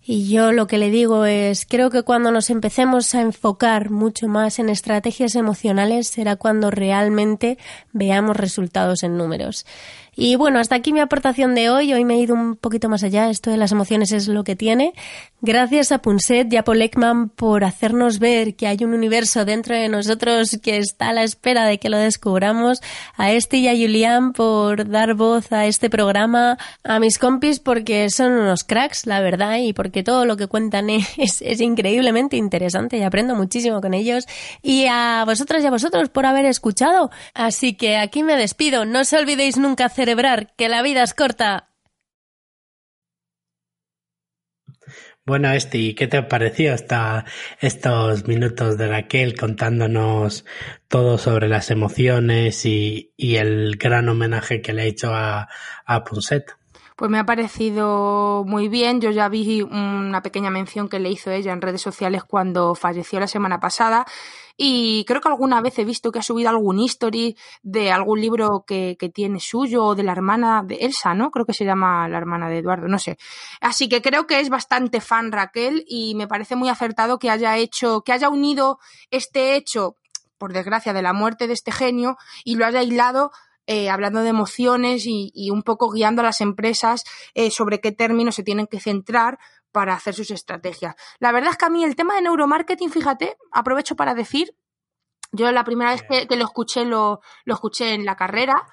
Y 0.10 0.30
yo 0.30 0.54
lo 0.54 0.68
que 0.68 0.78
le 0.78 0.90
digo 0.90 1.26
es, 1.26 1.66
creo 1.66 1.90
que 1.90 2.04
cuando 2.04 2.32
nos 2.32 2.50
empecemos 2.50 3.14
a 3.14 3.20
enfocar 3.20 3.90
mucho 3.90 4.30
más 4.30 4.58
en 4.58 4.70
estrategias 4.70 5.36
emocionales 5.36 6.08
será 6.08 6.38
cuando 6.38 6.72
realmente 6.72 7.58
veamos 7.92 8.38
resultados 8.38 9.04
en 9.04 9.18
números. 9.18 9.66
Y 10.20 10.36
bueno, 10.36 10.58
hasta 10.58 10.74
aquí 10.74 10.94
mi 10.94 11.00
aportación 11.00 11.54
de 11.54 11.70
hoy. 11.70 11.94
Hoy 11.94 12.04
me 12.04 12.16
he 12.16 12.20
ido 12.20 12.34
un 12.34 12.56
poquito 12.56 12.90
más 12.90 13.04
allá. 13.04 13.30
Esto 13.30 13.52
de 13.52 13.58
las 13.58 13.72
emociones 13.72 14.12
es 14.12 14.28
lo 14.28 14.44
que 14.44 14.56
tiene. 14.56 14.94
Gracias 15.42 15.92
a 15.92 16.00
Punset 16.00 16.52
y 16.52 16.58
a 16.58 16.64
Paul 16.64 16.90
por 17.36 17.64
hacernos 17.64 18.18
ver 18.18 18.56
que 18.56 18.66
hay 18.66 18.84
un 18.84 18.96
universo 18.96 19.46
dentro 19.46 19.76
de 19.76 19.90
nosotros 19.90 20.58
que 20.64 20.78
está 20.78 21.10
a 21.10 21.14
la 21.14 21.22
espera 21.22 21.68
de 21.68 21.78
que 21.78 21.92
lo 21.92 22.00
descubramos. 22.00 22.82
A 23.16 23.32
este 23.32 23.58
y 23.58 23.68
a 23.68 23.74
Julián 23.74 24.34
por 24.34 24.90
dar 24.90 25.14
voz 25.14 25.52
a 25.52 25.68
este 25.68 25.88
programa. 25.88 26.58
A 26.84 27.00
mis 27.00 27.20
compis 27.20 27.60
porque 27.60 28.10
son 28.10 28.32
unos 28.32 28.64
cracks, 28.64 29.06
la 29.06 29.22
verdad, 29.22 29.60
y 29.60 29.74
porque 29.74 29.97
todo 30.04 30.26
lo 30.26 30.38
que 30.38 30.48
cuentan 30.48 30.90
es, 31.18 31.42
increíblemente 31.62 32.38
interesante 32.38 32.98
y 32.98 33.04
aprendo 33.04 33.36
muchísimo 33.36 33.82
con 33.82 33.94
ellos. 33.94 34.26
Y 34.62 34.88
a 34.90 35.24
vosotras 35.26 35.64
y 35.64 35.68
a 35.68 35.72
vosotros 35.72 36.10
por 36.10 36.26
haber 36.26 36.46
escuchado. 36.46 37.12
Así 37.34 37.76
que 37.76 37.98
aquí 37.98 38.24
me 38.24 38.36
despido. 38.36 38.86
No 38.86 39.02
os 39.02 39.14
olvidéis 39.14 39.58
nunca 39.58 39.86
hacer 39.86 40.08
que 40.56 40.70
la 40.70 40.82
vida 40.82 41.04
es 41.04 41.14
corta. 41.14 41.68
Bueno, 45.26 45.52
Esti, 45.52 45.94
¿qué 45.94 46.08
te 46.08 46.24
pareció 46.24 46.74
hasta 46.74 47.26
estos 47.60 48.26
minutos 48.28 48.78
de 48.78 48.88
Raquel 48.88 49.36
contándonos 49.38 50.46
todo 50.88 51.18
sobre 51.18 51.50
las 51.50 51.70
emociones 51.70 52.66
y, 52.66 53.12
el 53.18 53.76
gran 53.76 54.08
homenaje 54.08 54.62
que 54.62 54.72
le 54.72 54.84
ha 54.84 54.86
hecho 54.86 55.14
a, 55.14 55.50
a 55.86 56.04
Punset? 56.06 56.54
Pues 56.98 57.12
me 57.12 57.20
ha 57.20 57.26
parecido 57.28 58.44
muy 58.48 58.70
bien. 58.70 59.00
Yo 59.00 59.12
ya 59.12 59.30
vi 59.30 59.62
una 59.62 60.24
pequeña 60.24 60.50
mención 60.50 60.90
que 60.90 60.98
le 60.98 61.12
hizo 61.12 61.30
ella 61.30 61.54
en 61.54 61.62
redes 61.62 61.80
sociales 61.80 62.24
cuando 62.24 62.74
falleció 62.74 63.20
la 63.20 63.28
semana 63.28 63.60
pasada 63.60 64.08
y 64.58 65.06
creo 65.06 65.22
que 65.22 65.28
alguna 65.28 65.62
vez 65.62 65.78
he 65.78 65.86
visto 65.86 66.12
que 66.12 66.18
ha 66.18 66.24
subido 66.24 66.50
algún 66.50 66.80
history 66.80 67.38
de 67.62 67.92
algún 67.92 68.20
libro 68.20 68.64
que, 68.66 68.98
que 69.00 69.10
tiene 69.10 69.40
suyo 69.40 69.84
o 69.86 69.96
de 69.96 70.02
la 70.02 70.14
hermana 70.14 70.64
de 70.66 70.78
Elsa, 70.78 71.14
¿no? 71.14 71.30
Creo 71.30 71.46
que 71.46 71.54
se 71.54 71.66
llama 71.66 72.10
la 72.10 72.18
hermana 72.18 72.50
de 72.50 72.58
Eduardo, 72.58 72.88
no 72.88 72.98
sé. 72.98 73.20
Así 73.62 73.88
que 73.88 74.02
creo 74.02 74.26
que 74.26 74.40
es 74.40 74.50
bastante 74.50 75.00
fan 75.00 75.32
Raquel 75.32 75.86
y 75.88 76.16
me 76.16 76.28
parece 76.28 76.56
muy 76.56 76.70
acertado 76.70 77.20
que 77.20 77.30
haya 77.30 77.58
hecho, 77.58 78.02
que 78.02 78.12
haya 78.12 78.30
unido 78.30 78.80
este 79.12 79.56
hecho 79.56 79.98
por 80.38 80.54
desgracia, 80.54 80.94
de 80.94 81.02
la 81.02 81.14
muerte 81.14 81.48
de 81.48 81.54
este 81.54 81.72
genio 81.72 82.18
y 82.44 82.56
lo 82.56 82.66
haya 82.66 82.80
aislado 82.80 83.32
eh, 83.68 83.90
hablando 83.90 84.22
de 84.22 84.30
emociones 84.30 85.04
y, 85.06 85.50
un 85.52 85.62
poco 85.62 85.92
guiando 85.92 86.22
a 86.22 86.26
las 86.26 86.42
empresas 86.42 87.04
eh, 87.34 87.52
sobre 87.52 87.80
qué 87.80 87.92
términos 87.92 88.36
se 88.36 88.44
tienen 88.44 88.66
que 88.68 88.80
centrar 88.80 89.38
para 89.72 89.94
hacer 89.94 90.14
sus 90.14 90.32
estrategias. 90.32 90.96
La 91.20 91.32
verdad 91.32 91.52
es 91.52 91.58
que 91.58 91.66
a 91.66 91.70
mí 91.70 91.84
el 91.84 91.96
tema 91.96 92.16
de 92.16 92.22
neuromarketing, 92.22 92.90
fíjate, 92.90 93.38
aprovecho 93.52 93.96
para 93.96 94.16
decir, 94.16 94.56
yo 95.32 95.52
la 95.52 95.66
primera 95.66 95.92
vez 95.92 96.04
que, 96.04 96.36
lo 96.36 96.46
escuché 96.46 96.86
lo, 96.86 97.20
lo, 97.44 97.54
escuché 97.54 97.94
en 97.94 98.06
la 98.06 98.16
carrera 98.16 98.66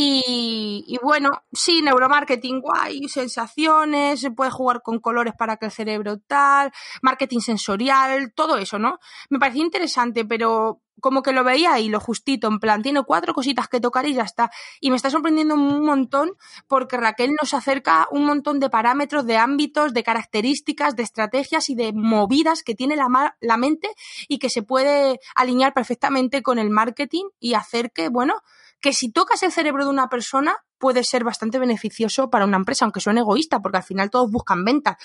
y, 0.00 0.96
bueno, 1.02 1.42
sí, 1.52 1.82
neuromarketing 1.82 2.60
guay, 2.60 3.08
sensaciones, 3.08 4.20
se 4.20 4.30
puede 4.30 4.52
jugar 4.52 4.80
con 4.80 5.00
colores 5.00 5.34
para 5.36 5.56
que 5.56 5.66
el 5.66 5.72
cerebro 5.72 6.18
tal, 6.18 6.70
marketing 7.02 7.40
sensorial, 7.40 8.32
todo 8.32 8.58
eso, 8.58 8.78
¿no? 8.78 9.00
Me 9.28 9.40
parecía 9.40 9.64
interesante, 9.64 10.24
pero 10.24 10.82
como 11.00 11.20
que 11.22 11.32
lo 11.32 11.42
veía 11.42 11.80
y 11.80 11.88
lo 11.88 11.98
justito, 11.98 12.46
en 12.46 12.60
plan, 12.60 12.80
tiene 12.80 13.02
cuatro 13.02 13.34
cositas 13.34 13.66
que 13.66 13.80
tocar 13.80 14.06
y 14.06 14.14
ya 14.14 14.22
está. 14.22 14.52
Y 14.80 14.90
me 14.90 14.96
está 14.96 15.10
sorprendiendo 15.10 15.54
un 15.54 15.84
montón 15.84 16.30
porque 16.68 16.96
Raquel 16.96 17.32
nos 17.40 17.52
acerca 17.52 18.06
un 18.12 18.24
montón 18.24 18.60
de 18.60 18.70
parámetros, 18.70 19.26
de 19.26 19.36
ámbitos, 19.36 19.94
de 19.94 20.04
características, 20.04 20.94
de 20.94 21.02
estrategias 21.02 21.70
y 21.70 21.74
de 21.74 21.92
movidas 21.92 22.62
que 22.62 22.76
tiene 22.76 22.94
la, 22.94 23.36
la 23.40 23.56
mente 23.56 23.88
y 24.28 24.38
que 24.38 24.48
se 24.48 24.62
puede 24.62 25.18
alinear 25.34 25.74
perfectamente 25.74 26.40
con 26.42 26.60
el 26.60 26.70
marketing 26.70 27.24
y 27.40 27.54
hacer 27.54 27.90
que, 27.90 28.08
bueno, 28.08 28.34
que 28.80 28.92
si 28.92 29.10
tocas 29.10 29.42
el 29.42 29.52
cerebro 29.52 29.84
de 29.84 29.90
una 29.90 30.08
persona 30.08 30.56
puede 30.78 31.02
ser 31.04 31.24
bastante 31.24 31.58
beneficioso 31.58 32.30
para 32.30 32.44
una 32.44 32.56
empresa, 32.56 32.84
aunque 32.84 33.00
suene 33.00 33.20
egoísta, 33.20 33.60
porque 33.60 33.78
al 33.78 33.82
final 33.82 34.10
todos 34.10 34.30
buscan 34.30 34.64
ventas. 34.64 34.96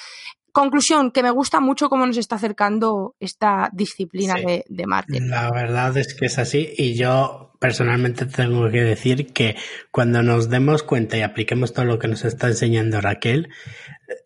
Conclusión, 0.51 1.11
que 1.11 1.23
me 1.23 1.31
gusta 1.31 1.59
mucho 1.59 1.89
cómo 1.89 2.05
nos 2.05 2.17
está 2.17 2.35
acercando 2.35 3.15
esta 3.19 3.71
disciplina 3.73 4.35
de, 4.35 4.63
de, 4.67 4.85
marketing. 4.85 5.29
La 5.29 5.49
verdad 5.49 5.97
es 5.97 6.13
que 6.13 6.27
es 6.27 6.37
así 6.37 6.71
y 6.77 6.93
yo 6.95 7.53
personalmente 7.59 8.27
tengo 8.27 8.69
que 8.69 8.83
decir 8.83 9.33
que 9.33 9.55
cuando 9.89 10.21
nos 10.21 10.49
demos 10.49 10.83
cuenta 10.83 11.17
y 11.17 11.21
apliquemos 11.21 11.73
todo 11.73 11.85
lo 11.85 11.97
que 11.97 12.07
nos 12.07 12.23
está 12.23 12.49
enseñando 12.49 13.01
Raquel, 13.01 13.49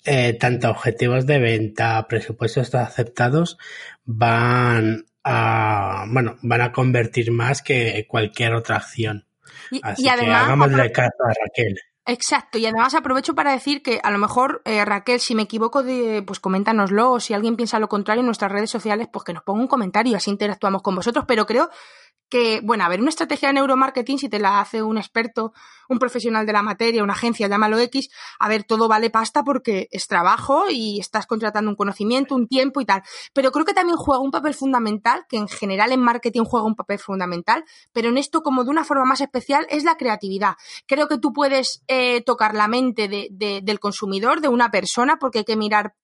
eh, 0.03 0.33
tanto 0.33 0.69
objetivos 0.69 1.25
de 1.27 1.39
venta, 1.39 2.05
presupuestos 2.09 2.75
aceptados, 2.75 3.57
van 4.03 5.05
a, 5.23 6.05
bueno, 6.09 6.37
van 6.41 6.61
a 6.61 6.71
convertir 6.71 7.31
más 7.31 7.61
que 7.61 8.05
cualquier 8.09 8.53
otra 8.53 8.77
acción. 8.77 9.26
Y, 9.71 10.07
además, 10.07 10.47
caso 10.93 11.23
a 11.23 11.33
Raquel. 11.43 11.75
Exacto, 12.09 12.57
y 12.57 12.65
además 12.65 12.95
aprovecho 12.95 13.35
para 13.35 13.51
decir 13.51 13.83
que 13.83 13.99
a 14.01 14.11
lo 14.11 14.17
mejor, 14.17 14.61
eh, 14.63 14.85
Raquel, 14.85 15.19
si 15.19 15.35
me 15.35 15.41
equivoco, 15.41 15.83
de, 15.83 16.23
pues 16.25 16.39
coméntanoslo, 16.39 17.11
o 17.11 17.19
si 17.19 17.33
alguien 17.33 17.57
piensa 17.57 17.79
lo 17.79 17.89
contrario 17.89 18.21
en 18.21 18.27
nuestras 18.27 18.49
redes 18.49 18.69
sociales, 18.69 19.09
pues 19.11 19.25
que 19.25 19.33
nos 19.33 19.43
ponga 19.43 19.59
un 19.59 19.67
comentario, 19.67 20.15
así 20.15 20.31
interactuamos 20.31 20.81
con 20.81 20.95
vosotros, 20.95 21.25
pero 21.27 21.45
creo 21.45 21.69
que, 22.29 22.62
bueno, 22.63 22.84
a 22.84 22.89
ver, 22.89 23.00
una 23.00 23.10
estrategia 23.10 23.50
de 23.50 23.53
neuromarketing, 23.55 24.19
si 24.19 24.29
te 24.29 24.39
la 24.39 24.60
hace 24.60 24.84
un 24.84 24.98
experto, 24.98 25.53
un 25.89 26.00
profesional 26.00 26.46
de 26.46 26.53
la 26.53 26.62
materia, 26.62 27.03
una 27.03 27.13
agencia, 27.13 27.48
llámalo 27.48 27.79
X, 27.79 28.10
a 28.39 28.50
ver, 28.50 28.63
todo 28.63 28.88
vale 28.88 29.10
pasta 29.10 29.43
porque 29.43 29.88
es 29.91 30.07
trabajo 30.07 30.65
y 30.69 31.00
estás 31.00 31.25
contratando 31.25 31.69
un 31.69 31.75
conocimiento, 31.75 32.36
un 32.36 32.48
tiempo 32.48 32.81
y 32.81 32.86
tal. 32.86 33.03
Pero 33.34 33.51
creo 33.51 33.65
que 33.65 33.74
también 33.74 33.98
juega 33.98 34.22
un 34.22 34.31
papel 34.31 34.53
fundamental, 34.53 35.25
que 35.29 35.38
en 35.38 35.48
general 35.48 35.91
en 35.91 36.01
marketing 36.01 36.43
juega 36.43 36.65
un 36.65 36.75
papel 36.75 37.00
fundamental, 37.00 37.63
pero 37.93 38.10
en 38.10 38.17
esto 38.17 38.41
como 38.41 38.63
de 38.63 38.69
una 38.69 38.84
forma 38.84 39.05
más 39.05 39.22
especial 39.22 39.65
es 39.69 39.84
la 39.84 39.96
creatividad. 39.96 40.55
Creo 40.86 41.07
que 41.07 41.17
tú 41.17 41.34
puedes 41.34 41.84
eh, 41.88 42.22
tocar 42.22 42.53
la 42.53 42.67
mente 42.67 43.07
del 43.07 43.79
consumidor, 43.79 44.41
de 44.41 44.48
una 44.48 44.69
persona, 44.69 45.17
porque 45.19 45.39
hay 45.39 45.46
que 45.46 45.55
mirar 45.55 45.96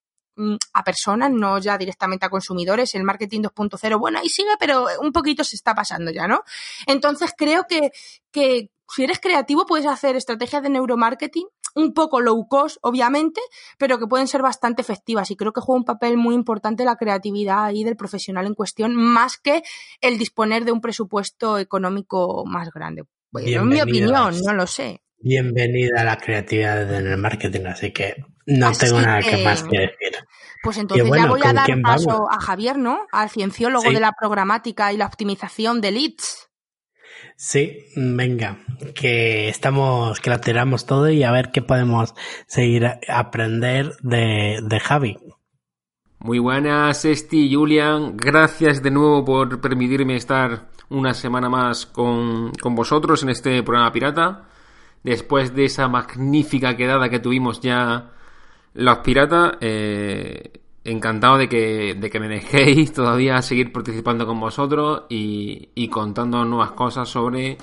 a 0.72 0.84
personas, 0.84 1.30
no 1.30 1.58
ya 1.58 1.78
directamente 1.78 2.26
a 2.26 2.30
consumidores. 2.30 2.94
El 2.94 3.04
marketing 3.04 3.42
2.0, 3.42 3.98
bueno, 3.98 4.18
ahí 4.18 4.28
sigue, 4.28 4.50
pero 4.58 4.86
un 5.00 5.12
poquito 5.12 5.44
se 5.44 5.56
está 5.56 5.74
pasando 5.74 6.10
ya, 6.10 6.26
¿no? 6.26 6.42
Entonces 6.86 7.32
creo 7.36 7.64
que, 7.68 7.92
que 8.30 8.70
si 8.88 9.04
eres 9.04 9.20
creativo 9.20 9.66
puedes 9.66 9.86
hacer 9.86 10.16
estrategias 10.16 10.62
de 10.62 10.70
neuromarketing 10.70 11.46
un 11.74 11.92
poco 11.92 12.20
low 12.20 12.46
cost, 12.48 12.76
obviamente, 12.82 13.40
pero 13.78 13.98
que 13.98 14.06
pueden 14.06 14.28
ser 14.28 14.42
bastante 14.42 14.82
efectivas 14.82 15.30
y 15.30 15.36
creo 15.36 15.52
que 15.52 15.60
juega 15.60 15.78
un 15.78 15.84
papel 15.84 16.16
muy 16.16 16.34
importante 16.34 16.84
la 16.84 16.96
creatividad 16.96 17.64
ahí 17.64 17.84
del 17.84 17.96
profesional 17.96 18.46
en 18.46 18.54
cuestión, 18.54 18.94
más 18.94 19.38
que 19.38 19.62
el 20.00 20.18
disponer 20.18 20.64
de 20.64 20.72
un 20.72 20.80
presupuesto 20.80 21.58
económico 21.58 22.44
más 22.46 22.70
grande. 22.70 23.04
en 23.34 23.68
mi 23.68 23.80
opinión, 23.80 24.40
no 24.44 24.52
lo 24.52 24.66
sé. 24.66 25.03
Bienvenida 25.26 26.02
a 26.02 26.04
la 26.04 26.18
creatividad 26.18 26.82
en 26.94 27.06
el 27.06 27.16
marketing, 27.16 27.64
así 27.64 27.92
que 27.92 28.14
no 28.44 28.72
tengo 28.72 29.00
nada 29.00 29.22
que, 29.22 29.42
más 29.42 29.62
que 29.62 29.78
decir. 29.78 30.18
Pues 30.62 30.76
entonces 30.76 31.08
ya 31.08 31.26
voy 31.26 31.40
a 31.42 31.54
dar 31.54 31.80
paso 31.80 32.28
a 32.30 32.38
Javier, 32.38 32.76
¿no? 32.76 33.06
Al 33.10 33.30
cienciólogo 33.30 33.90
de 33.90 34.00
la 34.00 34.12
programática 34.12 34.92
y 34.92 34.98
la 34.98 35.06
optimización 35.06 35.80
de 35.80 35.92
leads. 35.92 36.50
Sí, 37.38 37.86
venga, 37.96 38.58
que 38.94 39.48
estamos, 39.48 40.20
que 40.20 40.28
la 40.28 40.42
tiramos 40.42 40.84
todo 40.84 41.08
y 41.08 41.22
a 41.22 41.32
ver 41.32 41.50
qué 41.52 41.62
podemos 41.62 42.14
seguir 42.46 42.84
a 42.84 42.98
aprender 43.08 43.96
de, 44.02 44.58
de 44.62 44.78
Javi. 44.78 45.16
Muy 46.18 46.38
buenas, 46.38 47.02
Esti 47.06 47.46
y 47.46 47.54
Julian. 47.54 48.18
Gracias 48.18 48.82
de 48.82 48.90
nuevo 48.90 49.24
por 49.24 49.58
permitirme 49.62 50.16
estar 50.16 50.68
una 50.90 51.14
semana 51.14 51.48
más 51.48 51.86
con, 51.86 52.52
con 52.60 52.74
vosotros 52.74 53.22
en 53.22 53.30
este 53.30 53.62
programa 53.62 53.90
pirata. 53.90 54.48
Después 55.04 55.54
de 55.54 55.66
esa 55.66 55.86
magnífica 55.86 56.76
quedada 56.76 57.10
que 57.10 57.20
tuvimos 57.20 57.60
ya 57.60 58.10
los 58.72 58.98
piratas, 58.98 59.58
eh, 59.60 60.60
encantado 60.82 61.36
de 61.36 61.48
que, 61.48 61.94
de 61.94 62.10
que 62.10 62.18
me 62.18 62.28
dejéis 62.28 62.92
todavía 62.94 63.40
seguir 63.42 63.70
participando 63.70 64.26
con 64.26 64.40
vosotros 64.40 65.02
y, 65.10 65.68
y 65.74 65.88
contando 65.88 66.44
nuevas 66.46 66.72
cosas 66.72 67.08
sobre 67.08 67.58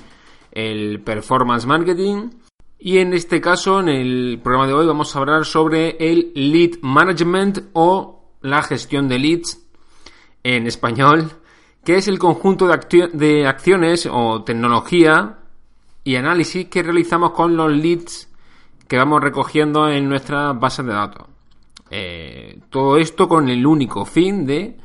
el 0.51 1.01
performance 1.01 1.65
marketing. 1.65 2.29
Y 2.77 2.99
en 2.99 3.13
este 3.13 3.41
caso, 3.41 3.79
en 3.79 3.89
el 3.89 4.39
programa 4.43 4.67
de 4.67 4.73
hoy, 4.73 4.85
vamos 4.85 5.15
a 5.15 5.19
hablar 5.19 5.45
sobre 5.45 5.97
el 5.99 6.31
lead 6.35 6.79
management 6.81 7.59
o 7.73 8.35
la 8.41 8.61
gestión 8.61 9.07
de 9.07 9.17
leads 9.17 9.67
en 10.43 10.67
español, 10.67 11.31
que 11.83 11.95
es 11.95 12.07
el 12.07 12.19
conjunto 12.19 12.67
de, 12.67 13.09
de 13.13 13.47
acciones 13.47 14.07
o 14.11 14.43
tecnología 14.43 15.40
y 16.03 16.15
análisis 16.15 16.67
que 16.67 16.83
realizamos 16.83 17.31
con 17.31 17.55
los 17.55 17.71
leads 17.71 18.29
que 18.87 18.97
vamos 18.97 19.21
recogiendo 19.21 19.89
en 19.89 20.09
nuestras 20.09 20.59
bases 20.59 20.85
de 20.85 20.93
datos. 20.93 21.27
Eh, 21.89 22.59
todo 22.69 22.97
esto 22.97 23.27
con 23.27 23.49
el 23.49 23.65
único 23.65 24.05
fin 24.05 24.45
de 24.45 24.77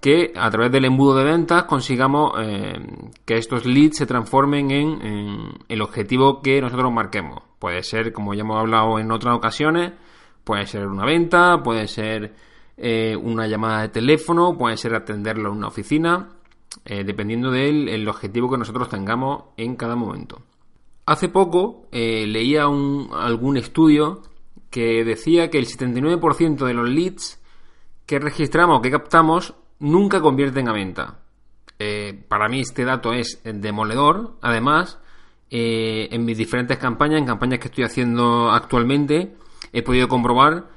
que 0.00 0.32
a 0.36 0.50
través 0.50 0.70
del 0.70 0.84
embudo 0.84 1.16
de 1.16 1.24
ventas 1.24 1.64
consigamos 1.64 2.32
eh, 2.38 2.78
que 3.24 3.38
estos 3.38 3.64
leads 3.64 3.96
se 3.96 4.06
transformen 4.06 4.70
en, 4.70 5.52
el 5.68 5.82
objetivo 5.82 6.40
que 6.42 6.60
nosotros 6.60 6.92
marquemos. 6.92 7.42
Puede 7.58 7.82
ser, 7.82 8.12
como 8.12 8.34
ya 8.34 8.42
hemos 8.42 8.58
hablado 8.58 8.98
en 8.98 9.10
otras 9.10 9.34
ocasiones, 9.34 9.92
puede 10.44 10.66
ser 10.66 10.86
una 10.86 11.04
venta, 11.04 11.62
puede 11.62 11.88
ser 11.88 12.34
eh, 12.76 13.16
una 13.16 13.46
llamada 13.46 13.82
de 13.82 13.88
teléfono, 13.88 14.56
puede 14.56 14.76
ser 14.76 14.94
atenderlo 14.94 15.50
en 15.50 15.56
una 15.56 15.68
oficina, 15.68 16.28
dependiendo 16.84 17.50
del 17.50 18.08
objetivo 18.08 18.50
que 18.50 18.58
nosotros 18.58 18.88
tengamos 18.88 19.44
en 19.56 19.76
cada 19.76 19.96
momento. 19.96 20.42
Hace 21.04 21.28
poco 21.28 21.88
leía 21.92 22.64
algún 22.64 23.56
estudio 23.56 24.22
que 24.70 25.04
decía 25.04 25.50
que 25.50 25.58
el 25.58 25.66
79% 25.66 26.64
de 26.64 26.74
los 26.74 26.88
leads 26.88 27.40
que 28.06 28.18
registramos, 28.18 28.80
que 28.80 28.90
captamos, 28.90 29.54
nunca 29.80 30.20
convierten 30.20 30.68
a 30.68 30.72
venta. 30.72 31.18
Eh, 31.78 32.24
para 32.28 32.48
mí 32.48 32.60
este 32.60 32.84
dato 32.84 33.12
es 33.12 33.40
demoledor. 33.44 34.36
Además, 34.40 34.98
eh, 35.50 36.08
en 36.10 36.24
mis 36.24 36.38
diferentes 36.38 36.78
campañas, 36.78 37.20
en 37.20 37.26
campañas 37.26 37.58
que 37.58 37.68
estoy 37.68 37.84
haciendo 37.84 38.50
actualmente, 38.50 39.34
he 39.72 39.82
podido 39.82 40.08
comprobar 40.08 40.68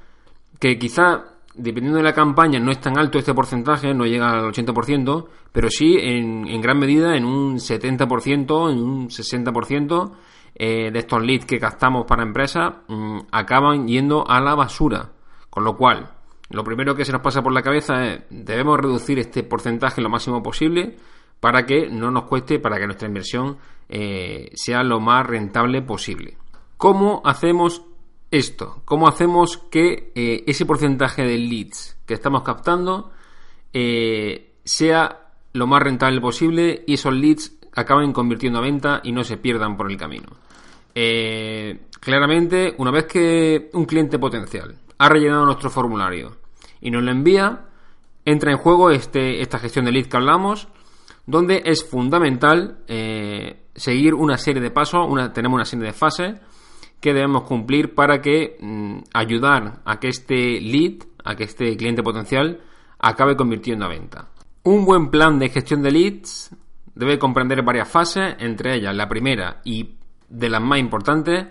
que 0.60 0.78
quizá, 0.78 1.29
dependiendo 1.56 1.98
de 1.98 2.04
la 2.04 2.14
campaña, 2.14 2.60
no 2.60 2.72
es 2.72 2.80
tan 2.80 2.98
alto 2.98 3.18
este 3.18 3.34
porcentaje, 3.34 3.94
no 3.94 4.06
llega 4.06 4.30
al 4.30 4.52
80%, 4.52 5.28
pero 5.52 5.70
sí 5.70 5.98
en, 6.00 6.62
gran 6.62 6.80
medida 6.80 7.16
en 7.16 7.26
un 7.26 7.58
70%, 7.58 8.72
en 8.72 8.80
un 8.80 9.10
60%, 9.10 10.12
eh, 10.56 10.92
de 10.92 11.00
estos 11.00 11.22
leads 11.22 11.46
que 11.46 11.60
captamos 11.60 12.06
para 12.06 12.24
empresas 12.24 12.74
mm, 12.88 13.20
acaban 13.32 13.88
yendo 13.88 14.28
a 14.28 14.42
la 14.42 14.56
basura. 14.56 15.12
Con 15.50 15.64
lo 15.64 15.78
cual, 15.78 16.12
lo 16.50 16.64
primero 16.64 16.96
que 16.96 17.06
se 17.06 17.12
nos 17.12 17.22
pasa 17.22 17.42
por 17.42 17.54
la 17.54 17.62
cabeza 17.62 18.06
es 18.06 18.22
debemos 18.30 18.80
reducir 18.80 19.20
este 19.20 19.44
porcentaje 19.44 20.02
lo 20.02 20.10
máximo 20.10 20.44
posible 20.44 20.98
para 21.40 21.66
que 21.66 21.90
no 21.90 22.12
nos 22.12 22.24
cueste, 22.24 22.60
para 22.60 22.78
que 22.78 22.86
nuestra 22.86 23.08
inversión 23.08 23.58
eh, 23.88 24.50
sea 24.54 24.84
lo 24.84 25.00
más 25.00 25.26
rentable 25.26 25.82
posible. 25.82 26.38
¿Cómo 26.78 27.22
hacemos 27.26 27.84
esto? 28.32 28.82
¿Cómo 28.86 29.08
hacemos 29.08 29.58
que 29.58 30.12
eh, 30.16 30.44
ese 30.48 30.66
porcentaje 30.66 31.24
de 31.24 31.38
leads 31.38 31.98
que 32.06 32.14
estamos 32.14 32.44
captando 32.44 33.12
sea 34.64 35.30
lo 35.54 35.68
más 35.68 35.82
rentable 35.82 36.20
posible 36.22 36.84
y 36.88 36.96
esos 36.96 37.14
leads 37.14 37.60
acaben 37.76 38.14
convirtiendo 38.14 38.60
a 38.60 38.62
venta 38.62 39.02
y 39.04 39.12
no 39.12 39.24
se 39.24 39.38
pierdan 39.38 39.78
por 39.78 39.92
el 39.92 39.98
camino. 39.98 40.28
Eh, 40.94 41.88
claramente, 42.00 42.76
una 42.78 42.92
vez 42.92 43.06
que 43.06 43.70
un 43.74 43.86
cliente 43.86 44.20
potencial 44.20 44.76
ha 44.98 45.10
rellenado 45.10 45.46
nuestro 45.46 45.70
formulario 45.70 46.38
y 46.82 46.92
nos 46.92 47.04
lo 47.04 47.12
envía, 47.12 47.66
entra 48.26 48.52
en 48.52 48.58
juego 48.58 48.92
este, 48.92 49.42
esta 49.42 49.60
gestión 49.60 49.86
de 49.86 49.92
lead 49.92 50.08
que 50.08 50.18
hablamos, 50.18 50.68
donde 51.26 51.62
es 51.66 51.86
fundamental 51.86 52.80
eh, 52.88 53.66
seguir 53.76 54.14
una 54.14 54.38
serie 54.38 54.62
de 54.62 54.72
pasos, 54.72 55.08
una, 55.08 55.32
tenemos 55.32 55.56
una 55.56 55.66
serie 55.66 55.86
de 55.86 55.94
fases 55.94 56.36
que 57.00 57.14
debemos 57.14 57.44
cumplir 57.44 57.96
para 57.96 58.22
que 58.22 58.58
mm, 58.60 59.00
ayudar 59.14 59.82
a 59.86 60.00
que 60.00 60.10
este 60.10 60.60
lead, 60.60 61.04
a 61.24 61.36
que 61.36 61.46
este 61.46 61.76
cliente 61.78 62.04
potencial 62.04 62.62
acabe 63.00 63.36
convirtiendo 63.36 63.86
a 63.86 63.90
venta. 63.90 64.30
Un 64.64 64.86
buen 64.86 65.10
plan 65.10 65.40
de 65.40 65.50
gestión 65.50 65.82
de 65.82 65.92
leads 65.92 66.56
debe 66.96 67.18
comprender 67.18 67.64
varias 67.64 67.90
fases, 67.90 68.36
entre 68.40 68.76
ellas 68.76 68.96
la 68.96 69.08
primera 69.08 69.62
y 69.64 69.96
de 70.28 70.50
las 70.50 70.62
más 70.62 70.80
importantes 70.80 71.48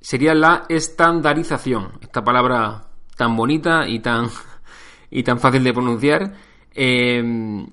sería 0.00 0.34
la 0.34 0.64
estandarización. 0.68 1.92
Esta 2.00 2.22
palabra 2.22 2.84
tan 3.16 3.34
bonita 3.34 3.88
y 3.88 4.00
tan, 4.00 4.28
y 5.10 5.22
tan 5.22 5.40
fácil 5.40 5.64
de 5.64 5.72
pronunciar. 5.72 6.32
Eh, 6.74 7.66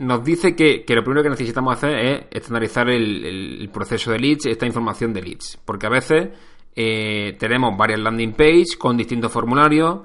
nos 0.00 0.24
dice 0.24 0.56
que, 0.56 0.82
lo 0.88 1.02
primero 1.02 1.22
que 1.22 1.28
necesitamos 1.28 1.76
hacer 1.76 1.98
es 1.98 2.22
estandarizar 2.30 2.88
el, 2.88 3.68
proceso 3.72 4.10
de 4.10 4.18
leads, 4.18 4.46
esta 4.46 4.64
información 4.64 5.12
de 5.12 5.20
leads. 5.20 5.58
Porque 5.62 5.86
a 5.86 5.90
veces 5.90 6.30
eh, 6.74 7.36
tenemos 7.38 7.76
varias 7.76 8.00
landing 8.00 8.32
pages 8.32 8.76
con 8.78 8.96
distintos 8.96 9.30
formularios. 9.30 10.00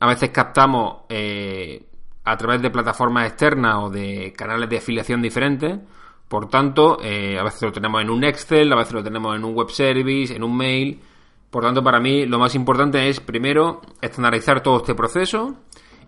A 0.00 0.06
veces 0.06 0.30
captamos 0.30 1.04
eh, 1.08 1.82
a 2.24 2.36
través 2.36 2.60
de 2.60 2.70
plataformas 2.70 3.26
externas 3.26 3.76
o 3.78 3.90
de 3.90 4.34
canales 4.36 4.68
de 4.68 4.76
afiliación 4.76 5.22
diferentes. 5.22 5.78
Por 6.28 6.50
tanto, 6.50 6.98
eh, 7.02 7.38
a 7.38 7.42
veces 7.42 7.62
lo 7.62 7.72
tenemos 7.72 8.02
en 8.02 8.10
un 8.10 8.24
Excel, 8.24 8.70
a 8.70 8.76
veces 8.76 8.92
lo 8.92 9.02
tenemos 9.02 9.34
en 9.34 9.46
un 9.46 9.54
web 9.54 9.70
service, 9.70 10.36
en 10.36 10.44
un 10.44 10.54
mail. 10.54 11.00
Por 11.50 11.64
tanto, 11.64 11.82
para 11.82 12.00
mí 12.00 12.26
lo 12.26 12.38
más 12.38 12.54
importante 12.54 13.08
es 13.08 13.20
primero 13.20 13.80
estandarizar 14.02 14.62
todo 14.62 14.76
este 14.76 14.94
proceso 14.94 15.56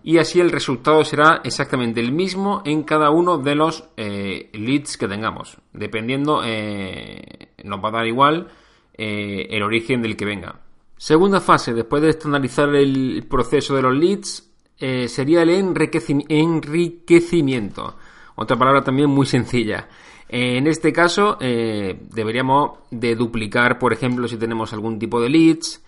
y 0.03 0.17
así 0.17 0.39
el 0.39 0.51
resultado 0.51 1.03
será 1.03 1.41
exactamente 1.43 1.99
el 1.99 2.11
mismo 2.11 2.61
en 2.65 2.83
cada 2.83 3.09
uno 3.09 3.37
de 3.37 3.55
los 3.55 3.85
eh, 3.97 4.49
leads 4.53 4.97
que 4.97 5.07
tengamos. 5.07 5.57
Dependiendo, 5.73 6.41
eh, 6.43 7.49
nos 7.63 7.83
va 7.83 7.89
a 7.89 7.91
dar 7.91 8.07
igual 8.07 8.47
el 8.93 9.63
origen 9.63 10.03
del 10.03 10.15
que 10.15 10.25
venga. 10.25 10.59
Segunda 11.01 11.41
fase, 11.41 11.73
después 11.73 12.03
de 12.03 12.09
estandarizar 12.09 12.75
el 12.75 13.25
proceso 13.27 13.75
de 13.75 13.81
los 13.81 13.97
leads, 13.97 14.47
eh, 14.77 15.07
sería 15.07 15.41
el 15.43 15.49
enriquecimiento. 15.49 17.95
Otra 18.35 18.57
palabra 18.57 18.83
también 18.83 19.11
muy 19.11 19.27
sencilla. 19.27 19.87
Eh, 20.27 20.57
en 20.57 20.65
este 20.65 20.91
caso, 20.91 21.37
eh, 21.39 22.01
deberíamos 22.13 22.79
de 22.89 23.15
duplicar, 23.15 23.77
por 23.79 23.93
ejemplo, 23.93 24.27
si 24.27 24.37
tenemos 24.37 24.73
algún 24.73 24.97
tipo 24.97 25.21
de 25.21 25.29
leads, 25.29 25.83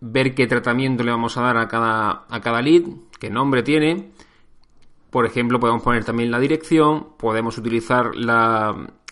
ver 0.00 0.34
qué 0.34 0.46
tratamiento 0.46 1.04
le 1.04 1.10
vamos 1.10 1.36
a 1.36 1.42
dar 1.42 1.56
a 1.56 1.68
cada, 1.68 2.26
a 2.28 2.40
cada 2.40 2.62
lead, 2.62 2.84
qué 3.18 3.30
nombre 3.30 3.62
tiene. 3.62 4.10
Por 5.10 5.26
ejemplo, 5.26 5.58
podemos 5.58 5.82
poner 5.82 6.04
también 6.04 6.30
la 6.30 6.38
dirección, 6.38 7.16
podemos 7.18 7.58
utilizar 7.58 8.12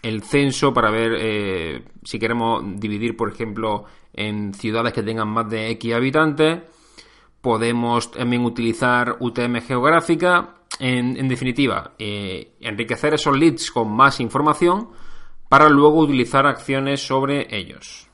el 0.03 0.23
censo 0.23 0.73
para 0.73 0.91
ver 0.91 1.83
si 2.05 2.19
queremos 2.19 2.63
dividir, 2.81 3.17
por 3.17 3.33
ejemplo, 3.33 3.85
en 4.13 4.55
ciudades 4.55 4.93
que 4.93 5.03
tengan 5.03 5.29
más 5.29 5.51
de 5.51 5.71
X 5.71 5.95
habitantes 5.95 6.61
Podemos 7.41 8.11
también 8.11 8.45
utilizar 8.45 9.17
UTM 9.21 9.61
geográfica. 9.61 10.55
En, 10.81 11.29
definitiva, 11.29 11.95
eh, 11.99 12.57
enriquecer 12.61 13.15
esos 13.15 13.37
leads 13.37 13.71
con 13.71 13.91
más 13.91 14.21
información 14.21 14.91
para 15.49 15.69
luego 15.69 16.01
utilizar 16.01 16.47
acciones 16.47 17.05
sobre 17.05 17.47
ellos. 17.57 18.08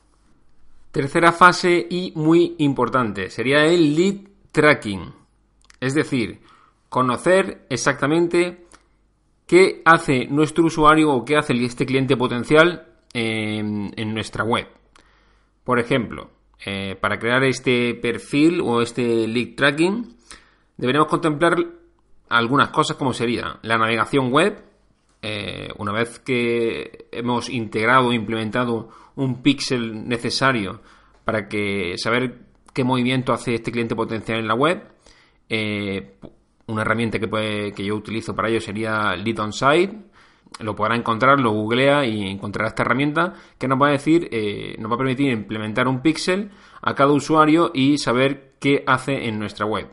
Tercera 0.95 1.33
fase 1.33 1.87
y 1.89 2.13
muy 2.15 2.55
importante 2.59 3.29
sería 3.29 3.65
el 3.65 3.97
lead 3.97 4.15
tracking. 4.53 5.11
Es 5.81 5.93
decir, 5.93 6.39
conocer 6.87 7.65
exactamente 7.69 8.65
qué 9.45 9.81
hace 9.83 10.27
nuestro 10.27 10.63
usuario 10.63 11.11
o 11.11 11.25
qué 11.25 11.35
hace 11.35 11.53
este 11.65 11.85
cliente 11.85 12.15
potencial 12.15 12.87
en 13.13 14.13
nuestra 14.13 14.45
web. 14.45 14.69
Por 15.65 15.79
ejemplo, 15.79 16.29
eh, 16.65 16.95
para 16.95 17.19
crear 17.19 17.43
este 17.43 17.95
perfil 17.95 18.61
o 18.61 18.81
este 18.81 19.27
lead 19.27 19.55
tracking, 19.57 20.15
deberemos 20.77 21.09
contemplar 21.09 21.57
algunas 22.29 22.69
cosas 22.69 22.95
como 22.95 23.11
sería 23.11 23.59
la 23.63 23.77
navegación 23.77 24.31
web. 24.31 24.63
Eh, 25.27 25.69
una 25.79 25.91
vez 25.91 26.19
que 26.19 27.07
hemos 27.11 27.49
integrado 27.49 28.13
implementado 28.13 28.89
un 29.15 29.41
píxel 29.41 30.07
necesario 30.07 30.81
para 31.23 31.49
saber 31.97 32.41
qué 32.71 32.83
movimiento 32.83 33.33
hace 33.33 33.55
este 33.55 33.71
cliente 33.71 33.95
potencial 33.95 34.37
en 34.37 34.47
la 34.47 34.53
web, 34.53 34.83
eh, 35.49 36.17
una 36.67 36.83
herramienta 36.83 37.17
que, 37.17 37.73
que 37.75 37.83
yo 37.83 37.95
utilizo 37.95 38.35
para 38.35 38.49
ello 38.49 38.61
sería 38.61 39.15
Lead 39.15 39.39
on 39.39 39.51
Site 39.51 39.97
lo 40.59 40.75
podrá 40.75 40.95
encontrar, 40.95 41.39
lo 41.39 41.51
googlea 41.51 42.05
y 42.05 42.29
encontrará 42.29 42.69
esta 42.69 42.83
herramienta 42.83 43.33
que 43.57 43.67
nos 43.67 43.81
va 43.81 43.87
a 43.87 43.91
decir, 43.91 44.29
eh, 44.31 44.75
nos 44.77 44.91
va 44.91 44.95
a 44.95 44.99
permitir 44.99 45.31
implementar 45.31 45.87
un 45.87 46.01
píxel 46.01 46.51
a 46.81 46.93
cada 46.93 47.11
usuario 47.11 47.71
y 47.73 47.97
saber 47.97 48.53
qué 48.59 48.83
hace 48.85 49.27
en 49.27 49.39
nuestra 49.39 49.65
web. 49.65 49.87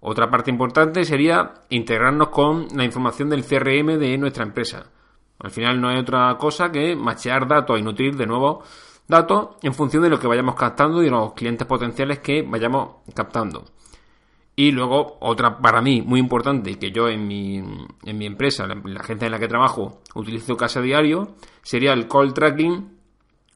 Otra 0.00 0.30
parte 0.30 0.50
importante 0.50 1.04
sería 1.04 1.54
integrarnos 1.68 2.28
con 2.28 2.68
la 2.74 2.84
información 2.84 3.28
del 3.28 3.44
CRM 3.44 3.98
de 3.98 4.16
nuestra 4.16 4.44
empresa. 4.44 4.86
Al 5.38 5.50
final 5.50 5.80
no 5.80 5.88
hay 5.88 5.98
otra 5.98 6.36
cosa 6.38 6.70
que 6.72 6.96
machear 6.96 7.46
datos 7.46 7.78
y 7.78 7.82
nutrir 7.82 8.16
de 8.16 8.26
nuevo 8.26 8.62
datos 9.08 9.56
en 9.62 9.74
función 9.74 10.02
de 10.02 10.10
lo 10.10 10.18
que 10.18 10.26
vayamos 10.26 10.54
captando 10.54 11.02
y 11.02 11.06
de 11.06 11.10
los 11.10 11.34
clientes 11.34 11.66
potenciales 11.66 12.20
que 12.20 12.42
vayamos 12.42 12.96
captando. 13.14 13.64
Y 14.56 14.72
luego, 14.72 15.16
otra 15.20 15.58
para 15.58 15.80
mí 15.80 16.02
muy 16.02 16.20
importante, 16.20 16.78
que 16.78 16.90
yo 16.90 17.08
en 17.08 17.26
mi, 17.26 17.56
en 17.56 18.18
mi 18.18 18.26
empresa, 18.26 18.66
la, 18.66 18.74
agencia 19.00 19.26
en 19.26 19.32
la 19.32 19.38
que 19.38 19.48
trabajo, 19.48 20.00
utilizo 20.14 20.56
casi 20.56 20.78
a 20.78 20.82
diario, 20.82 21.34
sería 21.62 21.92
el 21.92 22.08
call 22.08 22.34
tracking 22.34 22.98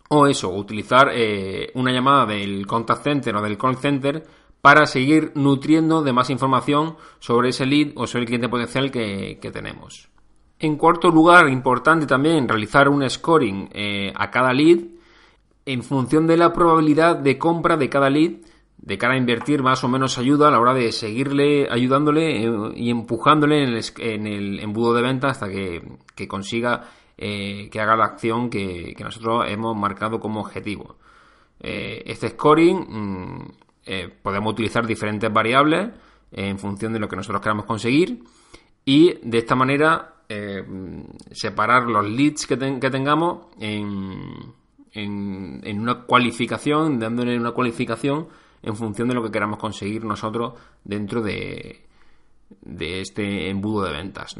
o 0.08 0.26
eso, 0.26 0.50
utilizar 0.50 1.10
eh, 1.12 1.70
una 1.74 1.92
llamada 1.92 2.26
del 2.26 2.66
contact 2.66 3.02
center 3.02 3.36
o 3.36 3.42
del 3.42 3.58
call 3.58 3.76
center 3.76 4.24
para 4.64 4.86
seguir 4.86 5.30
nutriendo 5.34 6.02
de 6.02 6.14
más 6.14 6.30
información 6.30 6.96
sobre 7.18 7.50
ese 7.50 7.66
lead 7.66 7.88
o 7.96 8.06
sobre 8.06 8.22
el 8.22 8.26
cliente 8.28 8.48
potencial 8.48 8.90
que, 8.90 9.50
tenemos. 9.52 10.08
En 10.58 10.76
cuarto 10.76 11.10
lugar, 11.10 11.50
importante 11.50 12.06
también 12.06 12.48
realizar 12.48 12.88
un 12.88 13.06
scoring 13.10 13.68
eh, 13.74 14.10
a 14.16 14.30
cada 14.30 14.54
lead 14.54 14.78
en 15.66 15.82
función 15.82 16.26
de 16.26 16.38
la 16.38 16.54
probabilidad 16.54 17.16
de 17.16 17.36
compra 17.36 17.76
de 17.76 17.90
cada 17.90 18.08
lead 18.08 18.36
de 18.78 18.96
cara 18.96 19.12
a 19.12 19.18
invertir 19.18 19.62
más 19.62 19.84
o 19.84 19.88
menos 19.88 20.16
ayuda 20.16 20.48
a 20.48 20.50
la 20.50 20.60
hora 20.60 20.72
de 20.72 20.92
seguirle 20.92 21.68
ayudándole 21.70 22.46
eh, 22.46 22.50
y 22.74 22.88
empujándole 22.88 23.64
en 23.64 24.26
el, 24.26 24.60
embudo 24.60 24.94
de 24.94 25.02
venta 25.02 25.28
hasta 25.28 25.46
que, 25.50 25.82
consiga 26.26 26.88
eh, 27.18 27.68
que 27.70 27.80
haga 27.82 27.96
la 27.96 28.06
acción 28.06 28.48
que, 28.48 28.96
nosotros 28.98 29.44
hemos 29.46 29.76
marcado 29.76 30.18
como 30.20 30.40
objetivo. 30.40 30.96
Este 31.60 32.28
scoring 32.28 33.52
mm, 33.86 34.22
podemos 34.22 34.52
utilizar 34.52 34.86
diferentes 34.86 35.32
variables 35.32 35.90
en 36.32 36.58
función 36.58 36.92
de 36.92 36.98
lo 36.98 37.08
que 37.08 37.16
nosotros 37.16 37.40
queramos 37.42 37.64
conseguir 37.64 38.24
y 38.84 39.14
de 39.22 39.38
esta 39.38 39.54
manera 39.54 40.10
separar 41.30 41.84
los 41.84 42.08
leads 42.08 42.46
que, 42.46 42.56
tengamos 42.56 43.46
en, 43.60 44.54
una 45.78 46.02
cualificación, 46.06 46.98
dándole 46.98 47.38
una 47.38 47.52
cualificación 47.52 48.28
en 48.62 48.76
función 48.76 49.08
de 49.08 49.14
lo 49.14 49.22
que 49.22 49.30
queramos 49.30 49.58
conseguir 49.58 50.04
nosotros 50.04 50.54
dentro 50.82 51.20
de, 51.22 51.84
este 52.78 53.50
embudo 53.50 53.84
de 53.84 53.92
ventas. 53.92 54.34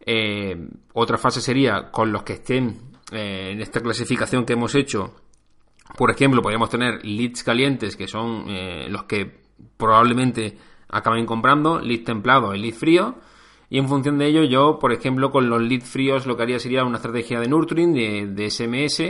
Eh, 0.00 0.68
otra 0.92 1.18
fase 1.18 1.40
sería 1.40 1.90
con 1.90 2.12
los 2.12 2.22
que 2.22 2.34
estén 2.34 2.76
eh, 3.12 3.50
en 3.52 3.60
esta 3.60 3.80
clasificación 3.80 4.44
que 4.44 4.52
hemos 4.52 4.74
hecho. 4.74 5.14
Por 5.96 6.10
ejemplo, 6.10 6.42
podríamos 6.42 6.70
tener 6.70 7.04
leads 7.04 7.42
calientes, 7.42 7.96
que 7.96 8.08
son 8.08 8.44
eh, 8.48 8.86
los 8.90 9.04
que 9.04 9.40
probablemente 9.76 10.56
acaben 10.88 11.26
comprando, 11.26 11.80
leads 11.80 12.04
templados 12.04 12.54
y 12.54 12.58
leads 12.58 12.78
fríos. 12.78 13.14
Y 13.68 13.78
en 13.78 13.88
función 13.88 14.18
de 14.18 14.26
ello, 14.26 14.44
yo, 14.44 14.78
por 14.78 14.92
ejemplo, 14.92 15.30
con 15.30 15.48
los 15.48 15.60
leads 15.60 15.88
fríos 15.88 16.26
lo 16.26 16.36
que 16.36 16.44
haría 16.44 16.58
sería 16.58 16.84
una 16.84 16.96
estrategia 16.96 17.40
de 17.40 17.48
nurturing, 17.48 17.94
de, 18.34 18.50
SMS, 18.50 19.02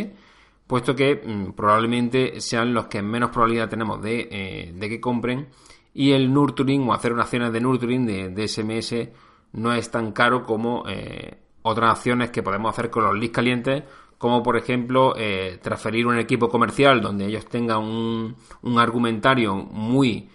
puesto 0.66 0.94
que 0.94 1.16
mm, 1.16 1.52
probablemente 1.52 2.40
sean 2.40 2.72
los 2.72 2.86
que 2.86 3.02
menos 3.02 3.30
probabilidad 3.30 3.68
tenemos 3.68 4.00
de, 4.00 4.28
eh, 4.30 4.72
de, 4.74 4.88
que 4.88 5.00
compren 5.00 5.48
y 5.92 6.12
el 6.12 6.32
nurturing 6.32 6.88
o 6.88 6.92
hacer 6.92 7.12
unas 7.12 7.24
acciones 7.24 7.52
de 7.52 7.60
nurturing 7.60 8.06
de, 8.06 8.48
SMS 8.48 9.08
no 9.52 9.72
es 9.72 9.90
tan 9.90 10.12
caro 10.12 10.44
como 10.44 10.84
eh, 10.86 11.38
otras 11.62 11.90
acciones 11.90 12.30
que 12.30 12.42
podemos 12.42 12.70
hacer 12.70 12.90
con 12.90 13.04
los 13.04 13.14
leads 13.14 13.32
calientes 13.32 13.82
como 14.18 14.42
por 14.42 14.56
ejemplo 14.56 15.14
eh, 15.16 15.58
transferir 15.62 16.06
un 16.06 16.18
equipo 16.18 16.48
comercial 16.48 17.00
donde 17.00 17.26
ellos 17.26 17.46
tengan 17.46 17.82
un, 17.82 18.36
un 18.62 18.78
argumentario 18.78 19.54
muy, 19.56 20.28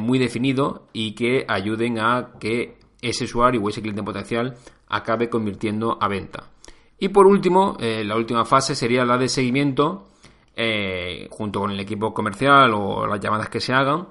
muy 0.00 0.18
definido 0.18 0.88
y 0.94 1.14
que 1.14 1.44
ayuden 1.46 1.98
a 1.98 2.30
que 2.40 2.78
ese 3.02 3.24
usuario 3.24 3.60
o 3.62 3.68
ese 3.68 3.82
cliente 3.82 4.02
potencial 4.02 4.56
acabe 4.88 5.28
convirtiendo 5.28 5.98
a 6.00 6.08
venta. 6.08 6.50
Y 6.98 7.08
por 7.08 7.26
último, 7.26 7.76
eh, 7.78 8.04
la 8.04 8.16
última 8.16 8.44
fase 8.44 8.74
sería 8.74 9.04
la 9.04 9.18
de 9.18 9.28
seguimiento, 9.28 10.08
eh, 10.54 11.28
junto 11.30 11.60
con 11.60 11.70
el 11.70 11.80
equipo 11.80 12.14
comercial 12.14 12.72
o 12.74 13.06
las 13.06 13.20
llamadas 13.20 13.50
que 13.50 13.60
se 13.60 13.74
hagan, 13.74 14.08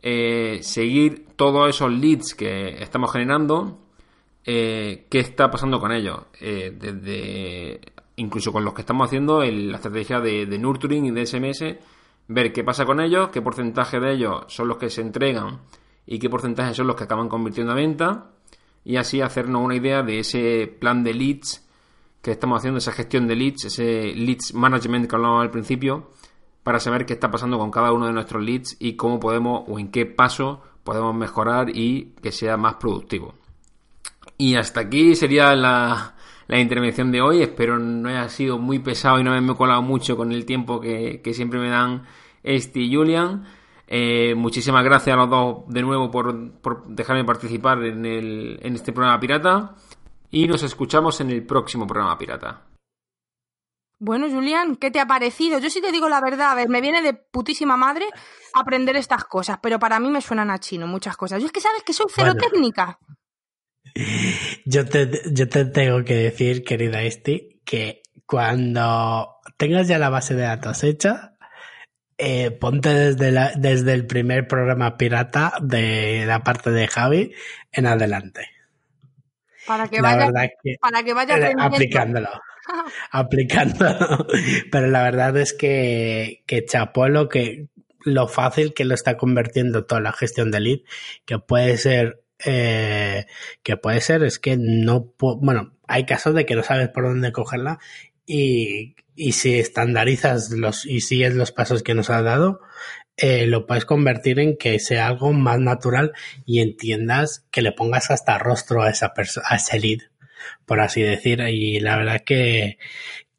eh, 0.00 0.60
seguir 0.62 1.26
todos 1.36 1.68
esos 1.68 1.92
leads 1.92 2.34
que 2.34 2.82
estamos 2.82 3.12
generando, 3.12 3.78
qué 4.44 5.06
está 5.12 5.50
pasando 5.50 5.78
con 5.78 5.92
ellos, 5.92 6.18
desde 6.40 7.80
incluso 8.16 8.52
con 8.52 8.64
los 8.64 8.74
que 8.74 8.82
estamos 8.82 9.06
haciendo 9.06 9.42
la 9.42 9.76
estrategia 9.76 10.20
de, 10.20 10.46
de, 10.46 10.58
nurturing 10.58 11.06
y 11.06 11.10
de 11.10 11.26
SMS, 11.26 11.76
ver 12.28 12.52
qué 12.52 12.64
pasa 12.64 12.84
con 12.84 13.00
ellos, 13.00 13.30
qué 13.30 13.42
porcentaje 13.42 14.00
de 14.00 14.12
ellos 14.12 14.44
son 14.48 14.68
los 14.68 14.76
que 14.76 14.90
se 14.90 15.00
entregan 15.00 15.60
y 16.06 16.18
qué 16.18 16.28
porcentaje 16.28 16.74
son 16.74 16.86
los 16.86 16.96
que 16.96 17.04
acaban 17.04 17.28
convirtiendo 17.28 17.72
a 17.72 17.76
venta, 17.76 18.30
y 18.84 18.96
así 18.96 19.20
hacernos 19.20 19.62
una 19.62 19.76
idea 19.76 20.02
de 20.02 20.18
ese 20.18 20.66
plan 20.66 21.04
de 21.04 21.14
leads 21.14 21.66
que 22.20 22.32
estamos 22.32 22.58
haciendo 22.58 22.78
esa 22.78 22.92
gestión 22.92 23.26
de 23.26 23.36
leads, 23.36 23.64
ese 23.64 24.14
leads 24.14 24.54
management 24.54 25.08
que 25.08 25.16
hablábamos 25.16 25.42
al 25.42 25.50
principio, 25.50 26.10
para 26.62 26.78
saber 26.78 27.06
qué 27.06 27.14
está 27.14 27.30
pasando 27.30 27.58
con 27.58 27.70
cada 27.70 27.92
uno 27.92 28.06
de 28.06 28.12
nuestros 28.12 28.42
leads 28.42 28.76
y 28.78 28.94
cómo 28.94 29.18
podemos 29.18 29.64
o 29.66 29.78
en 29.78 29.90
qué 29.90 30.06
paso 30.06 30.62
podemos 30.84 31.14
mejorar 31.14 31.76
y 31.76 32.14
que 32.22 32.32
sea 32.32 32.56
más 32.56 32.74
productivo. 32.74 33.34
Y 34.38 34.54
hasta 34.56 34.80
aquí 34.80 35.14
sería 35.14 35.54
la, 35.54 36.16
intervención 36.60 37.12
de 37.12 37.20
hoy. 37.20 37.42
Espero 37.42 37.78
no 37.78 38.08
haya 38.08 38.28
sido 38.28 38.58
muy 38.58 38.78
pesado 38.78 39.18
y 39.18 39.24
no 39.24 39.30
me 39.40 39.52
he 39.52 39.56
colado 39.56 39.82
mucho 39.82 40.16
con 40.16 40.32
el 40.32 40.44
tiempo 40.44 40.80
que, 40.80 41.20
siempre 41.32 41.58
me 41.58 41.68
dan 41.68 42.04
este 42.42 42.80
y 42.80 42.94
Julian. 42.94 43.44
Eh, 43.86 44.34
muchísimas 44.34 44.84
gracias 44.84 45.14
a 45.14 45.16
los 45.18 45.28
dos 45.28 45.64
de 45.68 45.82
nuevo 45.82 46.10
por, 46.10 46.52
por 46.60 46.86
dejarme 46.86 47.24
participar 47.24 47.82
en, 47.84 48.06
el, 48.06 48.58
en 48.62 48.74
este 48.74 48.92
programa 48.92 49.20
pirata 49.20 49.74
y 50.30 50.46
nos 50.46 50.62
escuchamos 50.62 51.20
en 51.20 51.30
el 51.30 51.44
próximo 51.44 51.86
programa 51.86 52.16
pirata. 52.16 52.62
Bueno, 54.04 54.28
Julián, 54.28 54.74
¿qué 54.74 54.90
te 54.90 54.98
ha 54.98 55.06
parecido? 55.06 55.60
Yo 55.60 55.70
sí 55.70 55.80
te 55.80 55.92
digo 55.92 56.08
la 56.08 56.20
verdad, 56.20 56.50
a 56.50 56.54
ver, 56.56 56.68
me 56.68 56.80
viene 56.80 57.02
de 57.02 57.14
putísima 57.14 57.76
madre 57.76 58.08
aprender 58.52 58.96
estas 58.96 59.24
cosas, 59.26 59.58
pero 59.62 59.78
para 59.78 60.00
mí 60.00 60.10
me 60.10 60.20
suenan 60.20 60.50
a 60.50 60.58
chino 60.58 60.88
muchas 60.88 61.16
cosas. 61.16 61.40
Yo 61.40 61.46
es 61.46 61.52
que 61.52 61.60
sabes 61.60 61.84
que 61.84 61.92
soy 61.92 62.06
cero 62.08 62.34
técnica. 62.34 62.98
Yo 64.64 64.86
te, 64.86 65.10
yo 65.32 65.48
te 65.48 65.64
tengo 65.66 66.04
que 66.04 66.14
decir, 66.14 66.64
querida 66.64 67.02
Esti, 67.02 67.60
que 67.64 68.02
cuando 68.26 69.36
tengas 69.56 69.88
ya 69.88 69.98
la 69.98 70.08
base 70.08 70.34
de 70.34 70.42
datos 70.42 70.82
hecha, 70.84 71.34
eh, 72.18 72.50
ponte 72.50 72.88
desde, 72.88 73.52
desde 73.56 73.92
el 73.92 74.06
primer 74.06 74.46
programa 74.46 74.96
pirata 74.96 75.54
de 75.60 76.24
la 76.26 76.42
parte 76.42 76.70
de 76.70 76.86
Javi 76.86 77.32
en 77.72 77.86
adelante. 77.86 78.48
Para 79.66 79.88
que 79.88 80.00
vaya, 80.00 80.30
para 80.80 81.02
que 81.02 81.14
vaya 81.14 81.52
aplicándolo. 81.58 82.28
aplicándolo. 83.10 84.26
Pero 84.70 84.86
la 84.88 85.02
verdad 85.02 85.36
es 85.36 85.52
que, 85.52 86.42
que 86.46 86.64
chapó 86.64 87.08
lo 87.08 87.28
que 87.28 87.68
lo 88.04 88.26
fácil 88.26 88.74
que 88.74 88.84
lo 88.84 88.94
está 88.94 89.16
convirtiendo 89.16 89.84
toda 89.84 90.00
la 90.00 90.12
gestión 90.12 90.50
de 90.50 90.60
lead, 90.60 90.78
que 91.24 91.38
puede 91.38 91.76
ser 91.76 92.21
eh, 92.44 93.26
que 93.62 93.76
puede 93.76 94.00
ser 94.00 94.22
es 94.24 94.38
que 94.38 94.56
no 94.56 95.14
bueno 95.18 95.72
hay 95.86 96.06
casos 96.06 96.34
de 96.34 96.46
que 96.46 96.54
no 96.54 96.62
sabes 96.62 96.88
por 96.88 97.04
dónde 97.04 97.32
cogerla 97.32 97.78
y, 98.26 98.96
y 99.14 99.32
si 99.32 99.58
estandarizas 99.58 100.50
los 100.50 100.86
y 100.86 101.00
sigues 101.00 101.34
los 101.34 101.52
pasos 101.52 101.82
que 101.82 101.94
nos 101.94 102.10
ha 102.10 102.22
dado 102.22 102.60
eh, 103.16 103.46
lo 103.46 103.66
puedes 103.66 103.84
convertir 103.84 104.40
en 104.40 104.56
que 104.56 104.78
sea 104.78 105.06
algo 105.06 105.32
más 105.32 105.58
natural 105.58 106.12
y 106.46 106.60
entiendas 106.60 107.46
que 107.50 107.62
le 107.62 107.72
pongas 107.72 108.10
hasta 108.10 108.38
rostro 108.38 108.82
a 108.82 108.90
esa 108.90 109.12
persona, 109.12 109.46
a 109.48 109.56
ese 109.56 109.78
lead, 109.78 110.00
por 110.66 110.80
así 110.80 111.02
decir. 111.02 111.40
Y 111.40 111.80
la 111.80 111.96
verdad 111.96 112.22
que, 112.24 112.78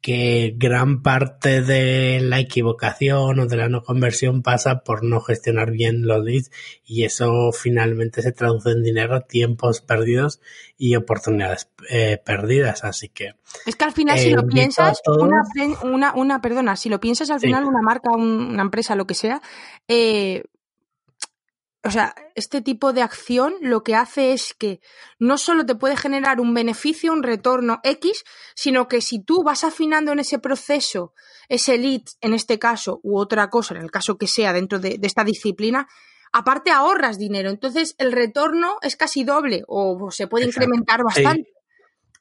que 0.04 0.52
gran 0.58 1.00
parte 1.00 1.62
de 1.62 2.20
la 2.20 2.38
equivocación 2.38 3.40
o 3.40 3.46
de 3.46 3.56
la 3.56 3.70
no 3.70 3.82
conversión 3.82 4.42
pasa 4.42 4.80
por 4.80 5.02
no 5.02 5.22
gestionar 5.22 5.70
bien 5.70 6.06
los 6.06 6.22
leads 6.22 6.50
y 6.84 7.04
eso 7.04 7.52
finalmente 7.52 8.20
se 8.20 8.32
traduce 8.32 8.72
en 8.72 8.82
dinero, 8.82 9.22
tiempos 9.22 9.80
perdidos 9.80 10.42
y 10.76 10.96
oportunidades 10.96 11.70
eh, 11.88 12.20
perdidas. 12.22 12.84
Así 12.84 13.08
que. 13.08 13.36
Es 13.64 13.76
que 13.76 13.84
al 13.86 13.92
final, 13.92 14.18
si 14.18 14.28
lo 14.28 14.42
eh, 14.42 14.46
piensas, 14.46 15.00
una, 15.06 15.42
una, 15.84 16.12
una, 16.12 16.42
perdona, 16.42 16.76
si 16.76 16.90
lo 16.90 17.00
piensas 17.00 17.30
al 17.30 17.40
final, 17.40 17.64
una 17.64 17.80
marca, 17.80 18.10
una 18.10 18.60
empresa, 18.60 18.96
lo 18.96 19.06
que 19.06 19.14
sea, 19.14 19.40
eh, 19.88 20.44
o 21.84 21.90
sea, 21.90 22.14
este 22.34 22.62
tipo 22.62 22.94
de 22.94 23.02
acción 23.02 23.54
lo 23.60 23.82
que 23.82 23.94
hace 23.94 24.32
es 24.32 24.54
que 24.54 24.80
no 25.18 25.36
solo 25.36 25.66
te 25.66 25.74
puede 25.74 25.96
generar 25.96 26.40
un 26.40 26.54
beneficio, 26.54 27.12
un 27.12 27.22
retorno 27.22 27.80
X, 27.82 28.24
sino 28.54 28.88
que 28.88 29.02
si 29.02 29.22
tú 29.22 29.42
vas 29.44 29.64
afinando 29.64 30.10
en 30.12 30.18
ese 30.18 30.38
proceso, 30.38 31.12
ese 31.50 31.76
lead 31.76 32.02
en 32.22 32.32
este 32.32 32.58
caso, 32.58 33.00
u 33.02 33.18
otra 33.18 33.50
cosa, 33.50 33.74
en 33.74 33.82
el 33.82 33.90
caso 33.90 34.16
que 34.16 34.26
sea 34.26 34.54
dentro 34.54 34.78
de, 34.78 34.98
esta 35.02 35.24
disciplina, 35.24 35.86
aparte 36.32 36.70
ahorras 36.70 37.18
dinero. 37.18 37.50
Entonces 37.50 37.94
el 37.98 38.12
retorno 38.12 38.78
es 38.80 38.96
casi 38.96 39.22
doble 39.22 39.62
o 39.68 40.10
se 40.10 40.26
puede 40.26 40.46
incrementar 40.46 41.02
bastante. 41.04 41.52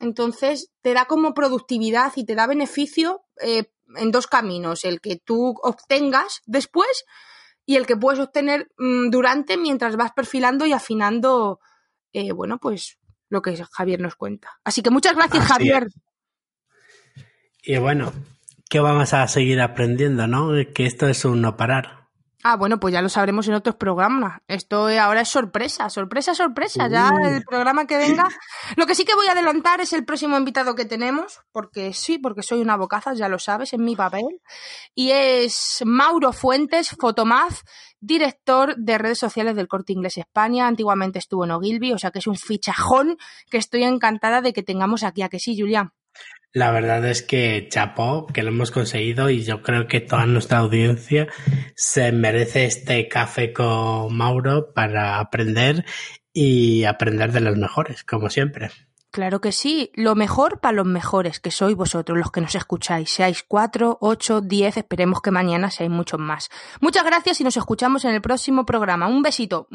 Entonces 0.01 0.71
te 0.81 0.93
da 0.93 1.05
como 1.05 1.33
productividad 1.33 2.11
y 2.17 2.25
te 2.25 2.35
da 2.35 2.47
beneficio 2.47 3.23
eh, 3.41 3.71
en 3.95 4.11
dos 4.11 4.27
caminos. 4.27 4.83
El 4.83 4.99
que 4.99 5.15
tú 5.15 5.55
obtengas 5.63 6.41
después 6.45 7.05
y 7.65 7.75
el 7.75 7.85
que 7.85 7.97
puedes 7.97 8.19
obtener 8.19 8.69
mm, 8.77 9.09
durante 9.09 9.57
mientras 9.57 9.95
vas 9.95 10.11
perfilando 10.11 10.65
y 10.65 10.73
afinando, 10.73 11.59
eh, 12.11 12.31
bueno, 12.31 12.57
pues 12.59 12.99
lo 13.29 13.41
que 13.41 13.57
Javier 13.71 13.99
nos 13.99 14.15
cuenta. 14.15 14.59
Así 14.63 14.81
que 14.81 14.89
muchas 14.89 15.15
gracias, 15.15 15.45
Javier. 15.45 15.87
Y 17.63 17.77
bueno, 17.77 18.13
que 18.69 18.79
vamos 18.79 19.13
a 19.13 19.27
seguir 19.27 19.61
aprendiendo, 19.61 20.27
¿no? 20.27 20.51
Que 20.73 20.85
esto 20.85 21.07
es 21.07 21.25
un 21.25 21.41
no 21.41 21.57
parar. 21.57 22.02
Ah, 22.45 22.57
bueno, 22.57 22.77
pues 22.77 22.93
ya 22.93 23.01
lo 23.01 23.07
sabremos 23.07 23.47
en 23.47 23.53
otros 23.53 23.75
programas. 23.75 24.41
Esto 24.49 24.87
ahora 24.99 25.21
es 25.21 25.29
sorpresa, 25.29 25.89
sorpresa, 25.89 26.35
sorpresa. 26.35 26.89
Ya 26.89 27.09
el 27.23 27.41
programa 27.43 27.87
que 27.87 27.97
venga. 27.97 28.27
Lo 28.75 28.85
que 28.85 28.95
sí 28.95 29.05
que 29.05 29.15
voy 29.15 29.27
a 29.27 29.31
adelantar 29.31 29.79
es 29.79 29.93
el 29.93 30.03
próximo 30.03 30.37
invitado 30.37 30.75
que 30.75 30.83
tenemos, 30.83 31.39
porque 31.53 31.93
sí, 31.93 32.17
porque 32.17 32.43
soy 32.43 32.59
una 32.59 32.75
bocaza, 32.75 33.13
ya 33.13 33.29
lo 33.29 33.39
sabes, 33.39 33.71
en 33.71 33.85
mi 33.85 33.95
papel. 33.95 34.41
Y 34.93 35.11
es 35.11 35.83
Mauro 35.85 36.33
Fuentes, 36.33 36.89
fotomaz, 36.99 37.63
director 38.01 38.75
de 38.75 38.97
redes 38.97 39.19
sociales 39.19 39.55
del 39.55 39.69
Corte 39.69 39.93
Inglés 39.93 40.17
España. 40.17 40.67
Antiguamente 40.67 41.19
estuvo 41.19 41.45
en 41.45 41.51
Ogilvy, 41.51 41.93
o 41.93 41.97
sea 41.97 42.11
que 42.11 42.19
es 42.19 42.27
un 42.27 42.35
fichajón 42.35 43.17
que 43.49 43.57
estoy 43.57 43.83
encantada 43.85 44.41
de 44.41 44.51
que 44.51 44.63
tengamos 44.63 45.03
aquí. 45.03 45.21
¿A 45.21 45.29
que 45.29 45.39
sí, 45.39 45.57
Julián? 45.57 45.93
La 46.53 46.69
verdad 46.69 47.03
es 47.05 47.23
que 47.23 47.67
chapó, 47.67 48.27
que 48.27 48.43
lo 48.43 48.49
hemos 48.49 48.69
conseguido 48.69 49.31
y 49.31 49.43
yo 49.43 49.63
creo 49.63 49.87
que 49.87 50.01
toda 50.01 50.27
nuestra 50.27 50.59
audiencia 50.59 51.27
se 51.75 52.11
merece 52.11 52.65
este 52.65 53.07
café 53.07 53.51
con 53.51 54.15
Mauro 54.15 54.71
para 54.71 55.19
aprender 55.19 55.83
y 56.31 56.83
aprender 56.83 57.31
de 57.31 57.41
los 57.41 57.57
mejores, 57.57 58.03
como 58.03 58.29
siempre. 58.29 58.69
Claro 59.09 59.41
que 59.41 59.51
sí, 59.51 59.91
lo 59.95 60.13
mejor 60.13 60.59
para 60.59 60.73
los 60.73 60.85
mejores, 60.85 61.39
que 61.39 61.49
sois 61.49 61.75
vosotros 61.75 62.17
los 62.19 62.31
que 62.31 62.41
nos 62.41 62.53
escucháis. 62.53 63.11
Seáis 63.11 63.43
cuatro, 63.47 63.97
ocho, 63.99 64.41
diez, 64.41 64.77
esperemos 64.77 65.21
que 65.21 65.31
mañana 65.31 65.71
seáis 65.71 65.91
muchos 65.91 66.19
más. 66.19 66.49
Muchas 66.81 67.03
gracias 67.03 67.41
y 67.41 67.43
nos 67.43 67.57
escuchamos 67.57 68.05
en 68.05 68.11
el 68.11 68.21
próximo 68.21 68.63
programa. 68.63 69.07
Un 69.07 69.23
besito. 69.23 69.67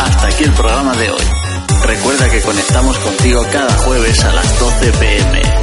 Hasta 0.00 0.26
aquí 0.26 0.44
el 0.44 0.52
programa 0.52 0.96
de 0.96 1.10
hoy. 1.10 1.49
Recuerda 1.90 2.30
que 2.30 2.40
conectamos 2.42 2.96
contigo 3.00 3.44
cada 3.50 3.76
jueves 3.78 4.22
a 4.22 4.32
las 4.32 4.60
12 4.60 4.92
pm. 4.92 5.59